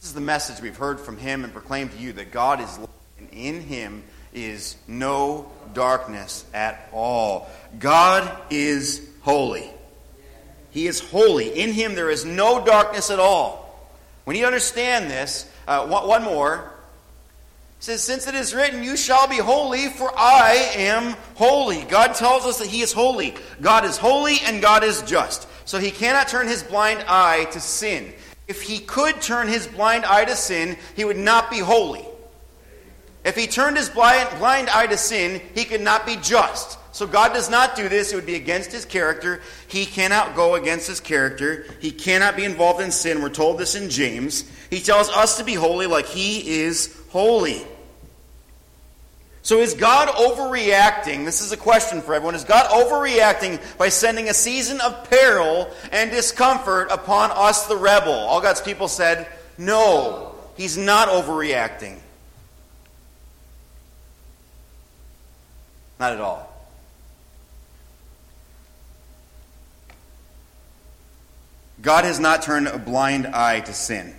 This 0.00 0.08
is 0.08 0.14
the 0.14 0.20
message 0.20 0.62
we've 0.62 0.76
heard 0.76 0.98
from 0.98 1.18
him 1.18 1.44
and 1.44 1.52
proclaimed 1.52 1.92
to 1.92 1.98
you 1.98 2.14
that 2.14 2.32
God 2.32 2.60
is 2.60 2.78
light, 2.78 2.88
and 3.18 3.28
in 3.32 3.60
him 3.60 4.02
is 4.32 4.76
no 4.88 5.50
darkness 5.74 6.44
at 6.54 6.88
all. 6.92 7.50
God 7.78 8.30
is 8.50 9.06
holy. 9.20 9.70
He 10.72 10.86
is 10.86 11.00
holy. 11.00 11.48
In 11.48 11.72
him 11.72 11.94
there 11.94 12.10
is 12.10 12.24
no 12.24 12.64
darkness 12.64 13.10
at 13.10 13.20
all. 13.20 13.60
When 14.24 14.36
you 14.36 14.44
understand 14.44 15.10
this, 15.10 15.50
uh, 15.68 15.86
one, 15.86 16.08
one 16.08 16.24
more. 16.24 16.72
It 17.78 17.84
says, 17.84 18.02
Since 18.02 18.26
it 18.26 18.34
is 18.34 18.54
written, 18.54 18.82
You 18.82 18.96
shall 18.96 19.28
be 19.28 19.38
holy, 19.38 19.88
for 19.88 20.10
I 20.16 20.72
am 20.74 21.14
holy. 21.34 21.82
God 21.84 22.14
tells 22.14 22.44
us 22.46 22.58
that 22.58 22.68
He 22.68 22.82
is 22.82 22.92
holy. 22.92 23.34
God 23.60 23.84
is 23.84 23.96
holy 23.96 24.38
and 24.46 24.60
God 24.60 24.82
is 24.82 25.02
just. 25.02 25.46
So 25.64 25.78
He 25.78 25.90
cannot 25.90 26.28
turn 26.28 26.48
His 26.48 26.62
blind 26.62 27.04
eye 27.06 27.44
to 27.52 27.60
sin. 27.60 28.12
If 28.48 28.62
he 28.62 28.80
could 28.80 29.20
turn 29.22 29.48
his 29.48 29.66
blind 29.66 30.04
eye 30.04 30.24
to 30.24 30.36
sin, 30.36 30.76
he 30.94 31.04
would 31.04 31.16
not 31.16 31.50
be 31.50 31.60
holy. 31.60 32.04
If 33.24 33.36
he 33.36 33.46
turned 33.46 33.76
his 33.76 33.88
blind, 33.88 34.28
blind 34.38 34.68
eye 34.68 34.88
to 34.88 34.98
sin, 34.98 35.40
he 35.54 35.64
could 35.64 35.80
not 35.80 36.04
be 36.04 36.16
just. 36.16 36.78
So 36.92 37.06
God 37.06 37.32
does 37.32 37.48
not 37.48 37.74
do 37.74 37.88
this. 37.88 38.12
It 38.12 38.16
would 38.16 38.26
be 38.26 38.34
against 38.34 38.70
his 38.70 38.84
character. 38.84 39.40
He 39.66 39.86
cannot 39.86 40.36
go 40.36 40.54
against 40.54 40.86
his 40.86 41.00
character. 41.00 41.64
He 41.80 41.90
cannot 41.90 42.36
be 42.36 42.44
involved 42.44 42.82
in 42.82 42.92
sin. 42.92 43.22
We're 43.22 43.30
told 43.30 43.58
this 43.58 43.74
in 43.74 43.88
James. 43.88 44.44
He 44.68 44.80
tells 44.80 45.08
us 45.08 45.38
to 45.38 45.44
be 45.44 45.54
holy 45.54 45.86
like 45.86 46.06
he 46.06 46.60
is 46.60 46.94
holy. 47.08 47.62
So 49.40 49.58
is 49.58 49.74
God 49.74 50.08
overreacting? 50.08 51.24
This 51.24 51.40
is 51.40 51.50
a 51.50 51.56
question 51.56 52.02
for 52.02 52.14
everyone. 52.14 52.34
Is 52.34 52.44
God 52.44 52.70
overreacting 52.70 53.60
by 53.78 53.88
sending 53.88 54.28
a 54.28 54.34
season 54.34 54.80
of 54.82 55.08
peril 55.10 55.70
and 55.90 56.10
discomfort 56.10 56.88
upon 56.90 57.30
us, 57.32 57.66
the 57.66 57.76
rebel? 57.76 58.12
All 58.12 58.40
God's 58.40 58.60
people 58.60 58.86
said, 58.86 59.26
No, 59.56 60.34
He's 60.56 60.76
not 60.76 61.08
overreacting. 61.08 61.98
Not 65.98 66.12
at 66.12 66.20
all. 66.20 66.51
God 71.82 72.04
has 72.04 72.20
not 72.20 72.42
turned 72.42 72.68
a 72.68 72.78
blind 72.78 73.26
eye 73.26 73.60
to 73.60 73.74
sin. 73.74 74.14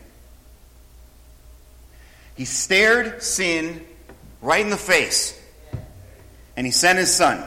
He 2.36 2.45
stared 2.45 3.23
sin 3.23 3.86
right 4.41 4.62
in 4.62 4.69
the 4.69 4.78
face. 4.78 5.39
And 6.56 6.67
he 6.67 6.71
sent 6.71 6.99
his 6.99 7.13
son. 7.13 7.43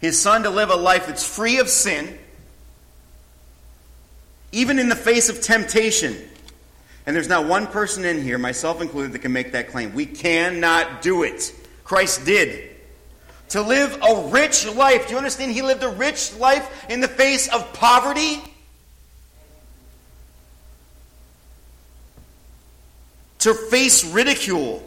His 0.00 0.18
son 0.18 0.44
to 0.44 0.50
live 0.50 0.70
a 0.70 0.76
life 0.76 1.08
that's 1.08 1.26
free 1.26 1.58
of 1.58 1.68
sin, 1.68 2.16
even 4.52 4.78
in 4.78 4.88
the 4.88 4.96
face 4.96 5.28
of 5.28 5.42
temptation. 5.42 6.16
And 7.04 7.16
there's 7.16 7.28
not 7.28 7.46
one 7.46 7.66
person 7.66 8.04
in 8.04 8.22
here, 8.22 8.38
myself 8.38 8.80
included, 8.80 9.12
that 9.12 9.18
can 9.20 9.32
make 9.32 9.52
that 9.52 9.68
claim. 9.68 9.94
We 9.94 10.06
cannot 10.06 11.02
do 11.02 11.24
it. 11.24 11.52
Christ 11.82 12.24
did. 12.24 12.67
To 13.50 13.62
live 13.62 13.98
a 14.02 14.28
rich 14.28 14.66
life. 14.66 15.06
Do 15.06 15.12
you 15.12 15.18
understand? 15.18 15.52
He 15.52 15.62
lived 15.62 15.82
a 15.82 15.88
rich 15.88 16.34
life 16.36 16.86
in 16.90 17.00
the 17.00 17.08
face 17.08 17.48
of 17.48 17.72
poverty 17.72 18.42
to 23.38 23.54
face 23.54 24.04
ridicule 24.04 24.86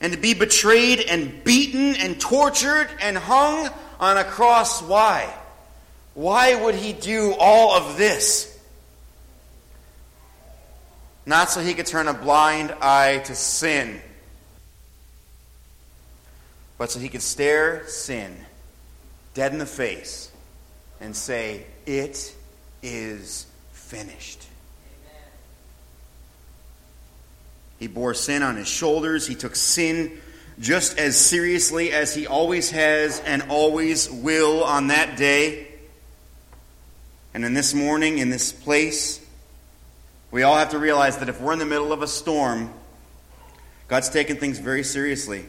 and 0.00 0.12
to 0.12 0.18
be 0.18 0.34
betrayed 0.34 1.00
and 1.00 1.42
beaten 1.44 1.94
and 1.96 2.20
tortured 2.20 2.88
and 3.00 3.16
hung 3.16 3.70
on 4.00 4.18
a 4.18 4.24
cross. 4.24 4.82
Why? 4.82 5.32
Why 6.14 6.54
would 6.54 6.74
he 6.74 6.92
do 6.92 7.34
all 7.38 7.74
of 7.74 7.96
this? 7.96 8.48
Not 11.24 11.50
so 11.50 11.60
he 11.60 11.74
could 11.74 11.86
turn 11.86 12.08
a 12.08 12.14
blind 12.14 12.74
eye 12.82 13.18
to 13.26 13.34
sin, 13.34 14.02
but 16.82 16.90
so 16.90 16.98
he 16.98 17.08
could 17.08 17.22
stare 17.22 17.86
sin 17.86 18.36
dead 19.34 19.52
in 19.52 19.58
the 19.60 19.66
face 19.66 20.32
and 21.00 21.14
say, 21.14 21.64
It 21.86 22.34
is 22.82 23.46
finished. 23.70 24.44
He 27.78 27.86
bore 27.86 28.14
sin 28.14 28.42
on 28.42 28.56
his 28.56 28.66
shoulders. 28.66 29.28
He 29.28 29.36
took 29.36 29.54
sin 29.54 30.20
just 30.58 30.98
as 30.98 31.16
seriously 31.16 31.92
as 31.92 32.16
he 32.16 32.26
always 32.26 32.72
has 32.72 33.20
and 33.20 33.42
always 33.42 34.10
will 34.10 34.64
on 34.64 34.88
that 34.88 35.16
day. 35.16 35.68
And 37.32 37.44
in 37.44 37.54
this 37.54 37.74
morning, 37.74 38.18
in 38.18 38.28
this 38.28 38.52
place, 38.52 39.24
we 40.32 40.42
all 40.42 40.56
have 40.56 40.70
to 40.70 40.80
realize 40.80 41.18
that 41.18 41.28
if 41.28 41.40
we're 41.40 41.52
in 41.52 41.60
the 41.60 41.64
middle 41.64 41.92
of 41.92 42.02
a 42.02 42.08
storm, 42.08 42.74
God's 43.86 44.08
taking 44.08 44.34
things 44.34 44.58
very 44.58 44.82
seriously. 44.82 45.44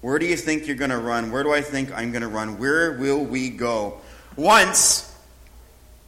Where 0.00 0.18
do 0.18 0.26
you 0.26 0.36
think 0.36 0.66
you're 0.66 0.76
going 0.76 0.90
to 0.90 0.98
run? 0.98 1.30
Where 1.30 1.42
do 1.42 1.52
I 1.52 1.60
think 1.60 1.92
I'm 1.92 2.10
going 2.10 2.22
to 2.22 2.28
run? 2.28 2.58
Where 2.58 2.92
will 2.92 3.24
we 3.24 3.50
go? 3.50 4.00
Once, 4.36 5.14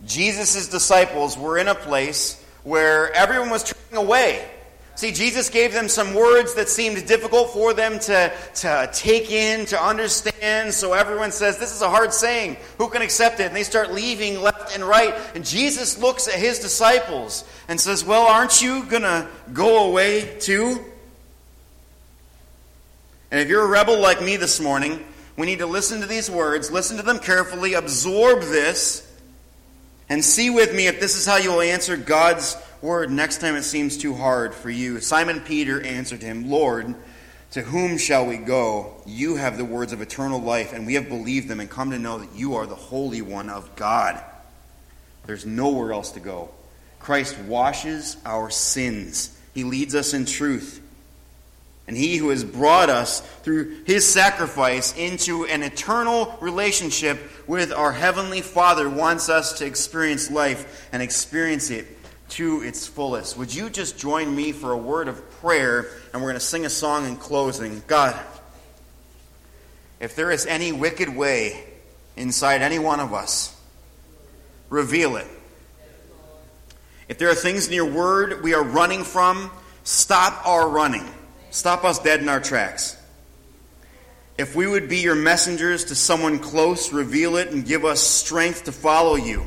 Jesus' 0.06 0.68
disciples 0.68 1.36
were 1.36 1.58
in 1.58 1.68
a 1.68 1.74
place 1.74 2.42
where 2.64 3.12
everyone 3.12 3.50
was 3.50 3.64
turning 3.64 4.04
away. 4.04 4.48
See, 4.94 5.10
Jesus 5.10 5.48
gave 5.48 5.72
them 5.72 5.88
some 5.88 6.14
words 6.14 6.54
that 6.54 6.68
seemed 6.68 7.06
difficult 7.06 7.50
for 7.50 7.72
them 7.72 7.98
to, 8.00 8.32
to 8.56 8.90
take 8.92 9.30
in, 9.30 9.64
to 9.66 9.82
understand. 9.82 10.72
So 10.72 10.92
everyone 10.92 11.32
says, 11.32 11.58
This 11.58 11.74
is 11.74 11.80
a 11.80 11.88
hard 11.88 12.12
saying. 12.12 12.58
Who 12.78 12.88
can 12.88 13.00
accept 13.00 13.40
it? 13.40 13.44
And 13.44 13.56
they 13.56 13.62
start 13.62 13.92
leaving 13.92 14.40
left 14.40 14.74
and 14.74 14.84
right. 14.84 15.14
And 15.34 15.44
Jesus 15.44 15.98
looks 15.98 16.28
at 16.28 16.34
his 16.34 16.58
disciples 16.58 17.44
and 17.68 17.80
says, 17.80 18.04
Well, 18.04 18.26
aren't 18.26 18.60
you 18.60 18.84
going 18.84 19.02
to 19.02 19.26
go 19.52 19.88
away 19.88 20.38
too? 20.38 20.84
And 23.32 23.40
if 23.40 23.48
you're 23.48 23.64
a 23.64 23.66
rebel 23.66 23.98
like 23.98 24.20
me 24.20 24.36
this 24.36 24.60
morning, 24.60 25.02
we 25.38 25.46
need 25.46 25.60
to 25.60 25.66
listen 25.66 26.02
to 26.02 26.06
these 26.06 26.30
words, 26.30 26.70
listen 26.70 26.98
to 26.98 27.02
them 27.02 27.18
carefully, 27.18 27.72
absorb 27.72 28.40
this, 28.42 29.10
and 30.10 30.22
see 30.22 30.50
with 30.50 30.74
me 30.74 30.86
if 30.86 31.00
this 31.00 31.16
is 31.16 31.24
how 31.24 31.38
you 31.38 31.50
will 31.50 31.62
answer 31.62 31.96
God's 31.96 32.58
word 32.82 33.10
next 33.10 33.40
time 33.40 33.56
it 33.56 33.62
seems 33.62 33.96
too 33.96 34.12
hard 34.12 34.54
for 34.54 34.68
you. 34.68 35.00
Simon 35.00 35.40
Peter 35.40 35.80
answered 35.80 36.20
him, 36.20 36.50
Lord, 36.50 36.94
to 37.52 37.62
whom 37.62 37.96
shall 37.96 38.26
we 38.26 38.36
go? 38.36 39.00
You 39.06 39.36
have 39.36 39.56
the 39.56 39.64
words 39.64 39.94
of 39.94 40.02
eternal 40.02 40.38
life, 40.38 40.74
and 40.74 40.86
we 40.86 40.94
have 40.94 41.08
believed 41.08 41.48
them 41.48 41.60
and 41.60 41.70
come 41.70 41.90
to 41.92 41.98
know 41.98 42.18
that 42.18 42.34
you 42.34 42.56
are 42.56 42.66
the 42.66 42.74
Holy 42.74 43.22
One 43.22 43.48
of 43.48 43.74
God. 43.76 44.22
There's 45.24 45.46
nowhere 45.46 45.94
else 45.94 46.10
to 46.12 46.20
go. 46.20 46.50
Christ 46.98 47.38
washes 47.38 48.18
our 48.26 48.50
sins, 48.50 49.34
He 49.54 49.64
leads 49.64 49.94
us 49.94 50.12
in 50.12 50.26
truth. 50.26 50.81
And 51.86 51.96
he 51.96 52.16
who 52.16 52.28
has 52.30 52.44
brought 52.44 52.90
us 52.90 53.20
through 53.42 53.84
his 53.84 54.06
sacrifice 54.08 54.96
into 54.96 55.44
an 55.46 55.62
eternal 55.62 56.36
relationship 56.40 57.18
with 57.48 57.72
our 57.72 57.92
Heavenly 57.92 58.40
Father 58.40 58.88
wants 58.88 59.28
us 59.28 59.58
to 59.58 59.66
experience 59.66 60.30
life 60.30 60.88
and 60.92 61.02
experience 61.02 61.70
it 61.70 61.86
to 62.30 62.62
its 62.62 62.86
fullest. 62.86 63.36
Would 63.36 63.54
you 63.54 63.68
just 63.68 63.98
join 63.98 64.34
me 64.34 64.52
for 64.52 64.72
a 64.72 64.76
word 64.76 65.08
of 65.08 65.30
prayer? 65.40 65.88
And 66.12 66.22
we're 66.22 66.28
going 66.28 66.34
to 66.34 66.40
sing 66.40 66.64
a 66.64 66.70
song 66.70 67.06
in 67.06 67.16
closing. 67.16 67.82
God, 67.86 68.18
if 70.00 70.16
there 70.16 70.30
is 70.30 70.46
any 70.46 70.72
wicked 70.72 71.08
way 71.08 71.64
inside 72.16 72.62
any 72.62 72.78
one 72.78 73.00
of 73.00 73.12
us, 73.12 73.58
reveal 74.70 75.16
it. 75.16 75.26
If 77.08 77.18
there 77.18 77.28
are 77.28 77.34
things 77.34 77.66
in 77.66 77.74
your 77.74 77.90
word 77.90 78.42
we 78.42 78.54
are 78.54 78.62
running 78.62 79.04
from, 79.04 79.50
stop 79.84 80.46
our 80.46 80.68
running. 80.68 81.06
Stop 81.52 81.84
us 81.84 81.98
dead 81.98 82.20
in 82.20 82.30
our 82.30 82.40
tracks. 82.40 82.96
If 84.38 84.56
we 84.56 84.66
would 84.66 84.88
be 84.88 85.00
your 85.00 85.14
messengers 85.14 85.84
to 85.84 85.94
someone 85.94 86.38
close, 86.38 86.92
reveal 86.92 87.36
it 87.36 87.50
and 87.50 87.64
give 87.64 87.84
us 87.84 88.00
strength 88.00 88.64
to 88.64 88.72
follow 88.72 89.16
you. 89.16 89.46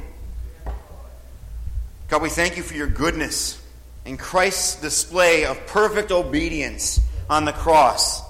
God, 2.07 2.21
we 2.21 2.29
thank 2.29 2.57
you 2.57 2.63
for 2.63 2.75
your 2.75 2.87
goodness 2.87 3.59
and 4.05 4.19
Christ's 4.19 4.79
display 4.79 5.45
of 5.45 5.65
perfect 5.65 6.11
obedience 6.11 7.01
on 7.27 7.43
the 7.43 7.53
cross. 7.53 8.21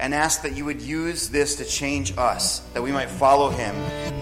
And 0.00 0.12
ask 0.12 0.42
that 0.42 0.56
you 0.56 0.64
would 0.64 0.82
use 0.82 1.28
this 1.28 1.56
to 1.56 1.64
change 1.64 2.18
us, 2.18 2.58
that 2.74 2.82
we 2.82 2.90
might 2.90 3.10
follow 3.10 3.50
him. 3.50 3.76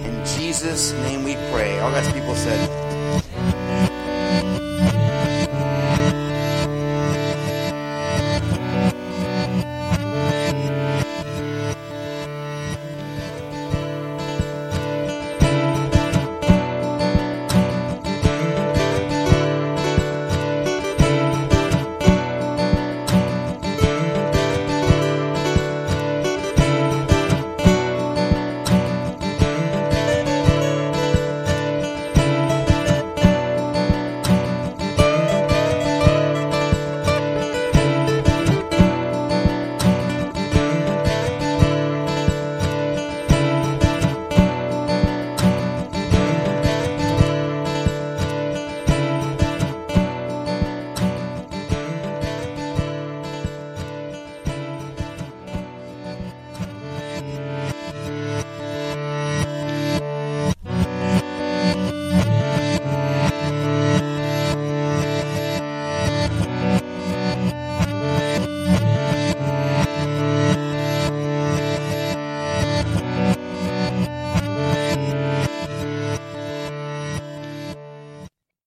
In 0.05 0.26
Jesus' 0.26 0.93
name 0.93 1.24
we 1.24 1.33
pray. 1.51 1.79
All 1.79 1.91
God's 1.91 2.12
people 2.12 2.35
said, 2.35 2.88